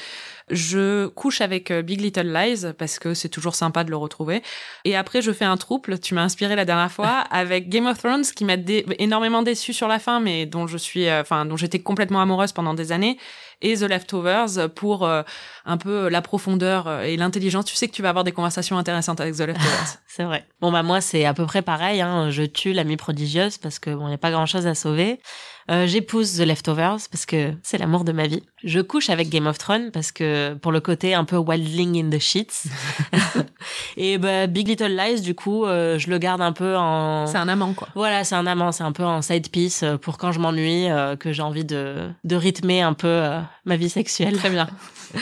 Je 0.52 1.06
couche 1.06 1.40
avec 1.40 1.70
euh, 1.70 1.80
Big 1.80 2.00
Little 2.00 2.30
Lies 2.30 2.72
parce 2.78 2.98
que 2.98 3.14
c'est 3.14 3.30
toujours 3.30 3.54
sympa 3.54 3.84
de 3.84 3.90
le 3.90 3.96
retrouver. 3.96 4.42
Et 4.84 4.94
après, 4.94 5.22
je 5.22 5.32
fais 5.32 5.46
un 5.46 5.56
trouble. 5.56 5.98
Tu 5.98 6.14
m'as 6.14 6.22
inspiré 6.22 6.54
la 6.54 6.66
dernière 6.66 6.92
fois 6.92 7.08
avec 7.30 7.70
Game 7.70 7.86
of 7.86 7.98
Thrones 7.98 8.24
qui 8.24 8.44
m'a 8.44 8.56
énormément 8.98 9.42
déçu 9.42 9.72
sur 9.72 9.88
la 9.88 9.98
fin, 9.98 10.20
mais 10.20 10.44
dont 10.44 10.66
je 10.66 10.76
suis, 10.76 11.08
euh, 11.08 11.22
enfin, 11.22 11.46
dont 11.46 11.56
j'étais 11.56 11.80
complètement 11.80 12.20
amoureuse 12.20 12.52
pendant 12.52 12.74
des 12.74 12.92
années 12.92 13.18
et 13.62 13.76
The 13.76 13.82
Leftovers 13.82 14.68
pour 14.74 15.06
euh, 15.06 15.22
un 15.64 15.76
peu 15.78 16.08
la 16.08 16.20
profondeur 16.20 17.00
et 17.02 17.16
l'intelligence. 17.16 17.64
Tu 17.64 17.76
sais 17.76 17.88
que 17.88 17.92
tu 17.92 18.02
vas 18.02 18.10
avoir 18.10 18.24
des 18.24 18.32
conversations 18.32 18.76
intéressantes 18.76 19.20
avec 19.20 19.36
The 19.36 19.40
Leftovers. 19.40 19.98
c'est 20.06 20.24
vrai. 20.24 20.44
Bon 20.60 20.70
bah 20.70 20.82
moi 20.82 21.00
c'est 21.00 21.24
à 21.24 21.32
peu 21.32 21.46
près 21.46 21.62
pareil. 21.62 22.00
Hein. 22.02 22.30
Je 22.30 22.42
tue 22.42 22.72
l'amie 22.72 22.96
prodigieuse 22.96 23.58
parce 23.58 23.78
que 23.78 23.90
bon 23.90 24.08
il 24.08 24.10
y 24.10 24.14
a 24.14 24.18
pas 24.18 24.32
grand 24.32 24.46
chose 24.46 24.66
à 24.66 24.74
sauver. 24.74 25.20
Euh, 25.70 25.86
j'épouse 25.86 26.36
The 26.36 26.40
Leftovers 26.40 26.98
parce 27.10 27.26
que 27.26 27.52
c'est 27.62 27.78
l'amour 27.78 28.04
de 28.04 28.12
ma 28.12 28.26
vie. 28.26 28.42
Je 28.64 28.80
couche 28.80 29.10
avec 29.10 29.28
Game 29.28 29.46
of 29.46 29.58
Thrones 29.58 29.90
parce 29.92 30.12
que 30.12 30.54
pour 30.54 30.72
le 30.72 30.80
côté 30.80 31.14
un 31.14 31.24
peu 31.24 31.36
wildling 31.36 32.04
in 32.04 32.10
the 32.10 32.20
sheets. 32.20 32.68
et 33.96 34.18
bah, 34.18 34.46
Big 34.46 34.68
Little 34.68 34.96
Lies, 34.96 35.20
du 35.20 35.34
coup, 35.34 35.64
euh, 35.64 35.98
je 35.98 36.10
le 36.10 36.18
garde 36.18 36.40
un 36.40 36.52
peu 36.52 36.76
en. 36.76 37.26
C'est 37.26 37.38
un 37.38 37.48
amant, 37.48 37.72
quoi. 37.74 37.88
Voilà, 37.94 38.24
c'est 38.24 38.34
un 38.34 38.46
amant. 38.46 38.72
C'est 38.72 38.84
un 38.84 38.92
peu 38.92 39.04
en 39.04 39.22
side 39.22 39.50
piece 39.50 39.82
euh, 39.82 39.96
pour 39.96 40.18
quand 40.18 40.32
je 40.32 40.40
m'ennuie, 40.40 40.88
que 41.18 41.32
j'ai 41.32 41.42
envie 41.42 41.64
de, 41.64 42.08
de 42.24 42.36
rythmer 42.36 42.82
un 42.82 42.94
peu 42.94 43.22
ma 43.64 43.76
vie 43.76 43.90
sexuelle. 43.90 44.36
Très 44.36 44.50
bien. 44.50 44.68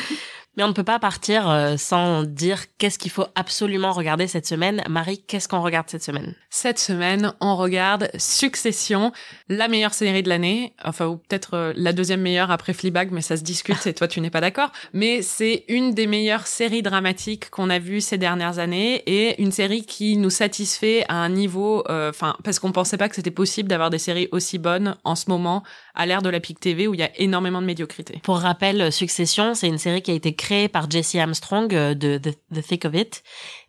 Mais 0.57 0.65
on 0.65 0.69
ne 0.69 0.73
peut 0.73 0.83
pas 0.83 0.99
partir 0.99 1.49
euh, 1.49 1.77
sans 1.77 2.25
dire 2.25 2.65
qu'est-ce 2.77 2.99
qu'il 2.99 3.13
faut 3.13 3.27
absolument 3.37 3.93
regarder 3.93 4.27
cette 4.27 4.47
semaine. 4.47 4.83
Marie, 4.89 5.23
qu'est-ce 5.23 5.47
qu'on 5.47 5.63
regarde 5.63 5.89
cette 5.89 6.03
semaine? 6.03 6.35
Cette 6.51 6.81
semaine, 6.81 7.33
on 7.41 7.55
regarde 7.55 8.11
Succession, 8.19 9.13
la 9.49 9.69
meilleure 9.69 9.95
série 9.95 10.25
de 10.25 10.29
l'année, 10.29 10.75
enfin 10.85 11.07
ou 11.07 11.19
peut-être 11.19 11.55
euh, 11.55 11.73
la 11.77 11.93
deuxième 11.93 12.21
meilleure 12.21 12.51
après 12.51 12.73
Fleabag, 12.73 13.13
mais 13.13 13.21
ça 13.21 13.37
se 13.37 13.45
discute 13.45 13.87
et 13.87 13.95
toi 13.95 14.09
tu 14.09 14.21
n'es 14.21 14.31
pas 14.31 14.41
d'accord. 14.41 14.73
Mais 14.93 15.23
c'est 15.23 15.65
une 15.69 15.95
des 15.95 16.09
meilleures 16.09 16.49
séries 16.49 16.83
dramatiques 16.83 17.49
qu'on 17.51 17.71
a 17.71 17.79
vues 17.79 18.01
ces 18.01 18.19
dernières 18.19 18.59
années 18.59 19.05
et 19.07 19.41
une 19.41 19.53
série 19.53 19.85
qui 19.85 20.17
nous 20.17 20.31
satisfait 20.31 21.05
à 21.09 21.15
un 21.15 21.29
niveau, 21.29 21.85
euh, 21.89 22.11
enfin 22.11 22.37
parce 22.43 22.59
qu'on 22.59 22.73
pensait 22.73 22.97
pas 22.97 23.09
que 23.09 23.15
c'était 23.15 23.31
possible 23.31 23.69
d'avoir 23.69 23.91
des 23.91 23.99
séries 23.99 24.29
aussi 24.33 24.59
bonnes 24.59 24.97
en 25.05 25.15
ce 25.15 25.31
moment 25.31 25.63
à 25.95 26.07
l'ère 26.07 26.23
de 26.23 26.29
la 26.29 26.41
PIC 26.41 26.61
TV 26.61 26.87
où 26.89 26.95
il 26.95 27.01
y 27.01 27.03
a 27.03 27.11
énormément 27.21 27.61
de 27.61 27.67
médiocrité. 27.67 28.21
Pour 28.23 28.39
rappel, 28.39 28.93
Succession, 28.93 29.55
c'est 29.55 29.69
une 29.69 29.79
série 29.79 30.03
qui 30.03 30.11
a 30.11 30.15
été 30.15 30.35
créée 30.35 30.69
par 30.69 30.91
Jesse 30.91 31.17
Armstrong 31.17 31.75
euh, 31.75 31.95
de 31.95 32.19
The, 32.19 32.63
Thick 32.63 32.85
of 32.85 32.95
It 32.95 33.23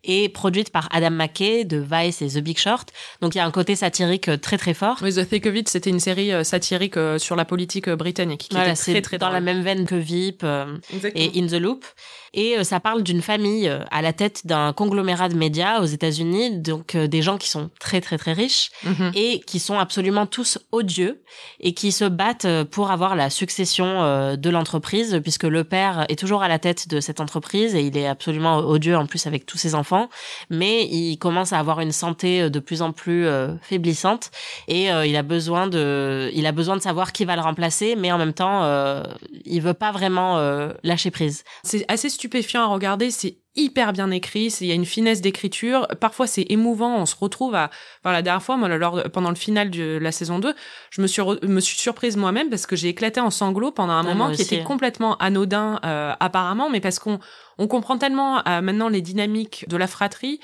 et 0.03 0.29
produite 0.29 0.71
par 0.71 0.87
Adam 0.91 1.11
McKay 1.11 1.65
de 1.65 1.77
Vice 1.77 2.21
et 2.21 2.27
The 2.27 2.39
Big 2.39 2.57
Short. 2.57 2.91
Donc 3.21 3.35
il 3.35 3.37
y 3.37 3.41
a 3.41 3.45
un 3.45 3.51
côté 3.51 3.75
satirique 3.75 4.29
euh, 4.29 4.37
très 4.37 4.57
très 4.57 4.73
fort. 4.73 4.97
Oui, 5.01 5.13
The 5.13 5.27
Thick 5.27 5.45
of 5.45 5.55
It, 5.55 5.69
c'était 5.69 5.89
une 5.89 5.99
série 5.99 6.31
euh, 6.31 6.43
satirique 6.43 6.95
sur 7.17 7.35
la 7.35 7.45
politique 7.45 7.89
britannique 7.89 8.47
qui 8.49 8.57
était 8.57 8.73
très 8.73 9.01
très 9.01 9.17
dans 9.17 9.29
la 9.29 9.41
même 9.41 9.61
veine 9.61 9.85
que 9.85 9.95
VIP 9.95 10.43
et 10.43 11.31
In 11.35 11.47
the 11.47 11.59
Loop. 11.59 11.85
Et 12.33 12.63
ça 12.63 12.79
parle 12.79 13.03
d'une 13.03 13.21
famille 13.21 13.69
à 13.91 14.01
la 14.01 14.13
tête 14.13 14.47
d'un 14.47 14.71
conglomérat 14.71 15.27
de 15.27 15.35
médias 15.35 15.81
aux 15.81 15.85
États-Unis, 15.85 16.59
donc 16.59 16.95
des 16.95 17.21
gens 17.21 17.37
qui 17.37 17.49
sont 17.49 17.69
très 17.79 17.99
très 17.99 18.17
très 18.17 18.31
riches 18.31 18.69
mm-hmm. 18.85 19.11
et 19.15 19.39
qui 19.41 19.59
sont 19.59 19.77
absolument 19.77 20.25
tous 20.25 20.57
odieux 20.71 21.21
et 21.59 21.73
qui 21.73 21.91
se 21.91 22.05
battent 22.05 22.47
pour 22.71 22.89
avoir 22.89 23.15
la 23.17 23.29
succession 23.29 24.35
de 24.37 24.49
l'entreprise 24.49 25.19
puisque 25.21 25.43
le 25.43 25.65
père 25.65 26.05
est 26.07 26.17
toujours 26.17 26.41
à 26.41 26.47
la 26.47 26.59
tête 26.59 26.87
de 26.87 27.01
cette 27.01 27.19
entreprise 27.19 27.75
et 27.75 27.81
il 27.81 27.97
est 27.97 28.07
absolument 28.07 28.59
odieux 28.59 28.95
en 28.95 29.05
plus 29.05 29.27
avec 29.27 29.45
tous 29.45 29.57
ses 29.57 29.75
enfants, 29.75 29.90
mais 30.49 30.85
il 30.85 31.17
commence 31.17 31.53
à 31.53 31.59
avoir 31.59 31.79
une 31.79 31.91
santé 31.91 32.43
euh, 32.43 32.49
de 32.49 32.59
plus 32.59 32.81
en 32.81 32.91
plus 32.91 33.25
euh, 33.25 33.55
faiblissante 33.61 34.31
et 34.67 34.91
euh, 34.91 35.05
il 35.05 35.15
a 35.15 35.23
besoin 35.23 35.67
de 35.67 36.29
il 36.33 36.45
a 36.45 36.51
besoin 36.51 36.75
de 36.75 36.81
savoir 36.81 37.11
qui 37.11 37.25
va 37.25 37.35
le 37.35 37.41
remplacer, 37.41 37.95
mais 37.95 38.11
en 38.11 38.17
même 38.17 38.33
temps 38.33 38.61
il 39.45 39.61
veut 39.61 39.73
pas 39.73 39.91
vraiment 39.91 40.39
lâcher 40.83 41.11
prise. 41.11 41.43
C'est 41.63 41.85
assez 41.87 42.09
stupéfiant 42.09 42.63
à 42.63 42.67
regarder, 42.67 43.11
c'est 43.11 43.37
hyper 43.55 43.91
bien 43.91 44.11
écrit, 44.11 44.47
il 44.61 44.67
y 44.67 44.71
a 44.71 44.75
une 44.75 44.85
finesse 44.85 45.19
d'écriture, 45.19 45.85
parfois 45.99 46.25
c'est 46.25 46.45
émouvant, 46.49 46.97
on 46.97 47.05
se 47.05 47.15
retrouve 47.17 47.53
à 47.53 47.69
enfin 47.99 48.13
la 48.13 48.21
dernière 48.21 48.41
fois 48.41 48.55
moi 48.55 48.69
lors, 48.69 49.03
pendant 49.11 49.29
le 49.29 49.35
final 49.35 49.69
de 49.69 49.99
la 50.01 50.13
saison 50.13 50.39
2, 50.39 50.53
je 50.89 51.01
me 51.01 51.07
suis 51.07 51.21
me 51.43 51.59
suis 51.59 51.77
surprise 51.77 52.15
moi-même 52.15 52.49
parce 52.49 52.65
que 52.65 52.77
j'ai 52.77 52.87
éclaté 52.87 53.19
en 53.19 53.29
sanglots 53.29 53.71
pendant 53.71 53.93
un 53.93 54.05
ah, 54.05 54.13
moment 54.13 54.31
qui 54.31 54.41
était 54.41 54.63
complètement 54.63 55.17
anodin 55.17 55.79
euh, 55.83 56.13
apparemment 56.19 56.69
mais 56.69 56.79
parce 56.79 56.99
qu'on 56.99 57.19
on 57.61 57.67
comprend 57.67 57.97
tellement 57.97 58.45
euh, 58.47 58.61
maintenant 58.61 58.89
les 58.89 59.01
dynamiques 59.01 59.65
de 59.69 59.77
la 59.77 59.85
fratrie 59.85 60.39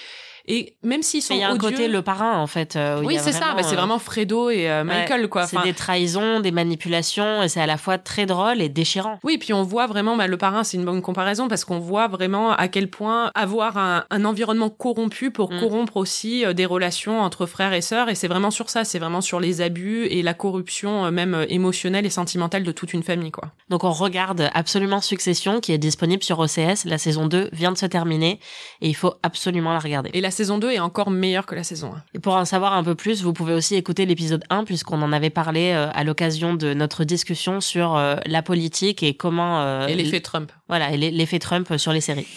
et 0.47 0.77
même 0.83 1.03
s'ils 1.03 1.21
sont 1.21 1.33
Il 1.33 1.41
y 1.41 1.43
a 1.43 1.49
un 1.49 1.57
côté 1.57 1.87
le 1.87 2.01
parrain, 2.01 2.37
en 2.37 2.47
fait. 2.47 2.75
Euh, 2.75 3.01
oui, 3.03 3.17
c'est 3.19 3.31
ça. 3.31 3.53
Bah, 3.55 3.63
c'est 3.63 3.73
euh, 3.73 3.77
vraiment 3.77 3.99
Fredo 3.99 4.49
et 4.49 4.69
euh, 4.69 4.83
Michael, 4.83 5.27
quoi. 5.27 5.45
C'est 5.45 5.61
des 5.63 5.73
trahisons, 5.73 6.39
des 6.39 6.51
manipulations, 6.51 7.43
et 7.43 7.49
c'est 7.49 7.61
à 7.61 7.65
la 7.65 7.77
fois 7.77 7.97
très 7.97 8.25
drôle 8.25 8.61
et 8.61 8.69
déchirant. 8.69 9.19
Oui, 9.23 9.37
puis 9.37 9.53
on 9.53 9.63
voit 9.63 9.87
vraiment, 9.87 10.15
bah, 10.15 10.27
le 10.27 10.37
parrain, 10.37 10.63
c'est 10.63 10.77
une 10.77 10.85
bonne 10.85 11.01
comparaison 11.01 11.47
parce 11.47 11.65
qu'on 11.65 11.79
voit 11.79 12.07
vraiment 12.07 12.53
à 12.53 12.67
quel 12.67 12.89
point 12.89 13.31
avoir 13.35 13.77
un, 13.77 14.05
un 14.09 14.25
environnement 14.25 14.69
corrompu 14.69 15.31
pour 15.31 15.51
mm. 15.51 15.59
corrompre 15.59 15.97
aussi 15.97 16.45
des 16.53 16.65
relations 16.65 17.21
entre 17.21 17.45
frères 17.45 17.73
et 17.73 17.81
sœurs. 17.81 18.09
Et 18.09 18.15
c'est 18.15 18.27
vraiment 18.27 18.51
sur 18.51 18.69
ça. 18.69 18.85
C'est 18.85 18.99
vraiment 18.99 19.21
sur 19.21 19.39
les 19.39 19.61
abus 19.61 20.05
et 20.05 20.21
la 20.21 20.33
corruption, 20.33 21.11
même 21.11 21.45
émotionnelle 21.49 22.05
et 22.05 22.09
sentimentale 22.09 22.63
de 22.63 22.71
toute 22.71 22.93
une 22.93 23.03
famille, 23.03 23.31
quoi. 23.31 23.51
Donc 23.69 23.83
on 23.83 23.91
regarde 23.91 24.49
absolument 24.53 25.01
Succession, 25.01 25.59
qui 25.59 25.71
est 25.73 25.77
disponible 25.77 26.23
sur 26.23 26.39
OCS. 26.39 26.85
La 26.85 26.97
saison 26.97 27.27
2 27.27 27.49
vient 27.51 27.71
de 27.71 27.77
se 27.77 27.85
terminer 27.85 28.39
et 28.81 28.87
il 28.87 28.95
faut 28.95 29.13
absolument 29.23 29.73
la 29.73 29.79
regarder. 29.79 30.09
Et 30.13 30.21
la 30.21 30.31
saison 30.37 30.59
2 30.59 30.71
est 30.71 30.79
encore 30.79 31.09
meilleure 31.09 31.45
que 31.45 31.55
la 31.55 31.63
saison 31.63 31.93
1. 31.93 32.03
Et 32.13 32.19
pour 32.19 32.35
en 32.35 32.45
savoir 32.45 32.73
un 32.73 32.83
peu 32.83 32.93
plus, 32.93 33.23
vous 33.23 33.33
pouvez 33.33 33.53
aussi 33.53 33.75
écouter 33.75 34.05
l'épisode 34.05 34.43
1 34.49 34.65
puisqu'on 34.65 35.01
en 35.01 35.11
avait 35.11 35.31
parlé 35.31 35.71
euh, 35.73 35.89
à 35.93 36.03
l'occasion 36.03 36.53
de 36.53 36.73
notre 36.73 37.03
discussion 37.03 37.59
sur 37.59 37.95
euh, 37.95 38.15
la 38.25 38.43
politique 38.43 39.01
et 39.01 39.15
comment... 39.15 39.61
Euh, 39.61 39.87
et 39.87 39.95
l'effet 39.95 40.21
Trump. 40.21 40.51
Voilà, 40.69 40.91
et 40.91 40.97
l'effet 40.97 41.39
Trump 41.39 41.75
sur 41.77 41.91
les 41.91 42.01
séries. 42.01 42.27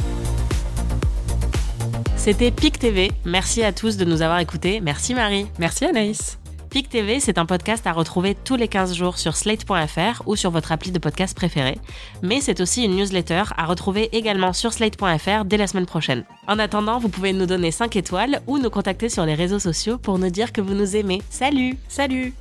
C'était 2.16 2.50
PIC 2.50 2.78
TV. 2.78 3.12
Merci 3.24 3.62
à 3.62 3.72
tous 3.72 3.98
de 3.98 4.04
nous 4.04 4.22
avoir 4.22 4.38
écoutés. 4.40 4.80
Merci 4.80 5.14
Marie. 5.14 5.46
Merci 5.58 5.84
Anaïs. 5.84 6.39
PIC 6.70 6.88
TV, 6.88 7.18
c'est 7.18 7.38
un 7.38 7.46
podcast 7.46 7.85
à 7.88 7.92
retrouver 7.92 8.37
tous 8.37 8.54
les 8.54 8.68
15 8.68 8.94
jours 8.94 9.18
sur 9.18 9.37
slate.fr 9.37 10.22
ou 10.26 10.37
sur 10.37 10.52
votre 10.52 10.70
appli 10.70 10.92
de 10.92 11.00
podcast 11.00 11.37
préféré. 11.37 11.78
Mais 12.22 12.40
c'est 12.40 12.61
aussi 12.61 12.85
une 12.85 12.94
newsletter 12.94 13.42
à 13.56 13.66
retrouver 13.66 14.09
également 14.12 14.52
sur 14.52 14.72
slate.fr 14.72 15.44
dès 15.44 15.56
la 15.56 15.66
semaine 15.66 15.87
prochaine. 15.87 16.24
En 16.46 16.61
attendant, 16.61 16.98
vous 17.00 17.09
pouvez 17.09 17.33
nous 17.33 17.46
donner 17.46 17.72
5 17.72 17.96
étoiles 17.96 18.40
ou 18.46 18.59
nous 18.59 18.70
contacter 18.70 19.09
sur 19.09 19.26
les 19.26 19.35
réseaux 19.35 19.59
sociaux 19.59 19.98
pour 19.98 20.18
nous 20.20 20.30
dire 20.30 20.52
que 20.52 20.61
vous 20.61 20.74
nous 20.74 20.94
aimez. 20.94 21.22
Salut 21.28 21.76
Salut 21.88 22.35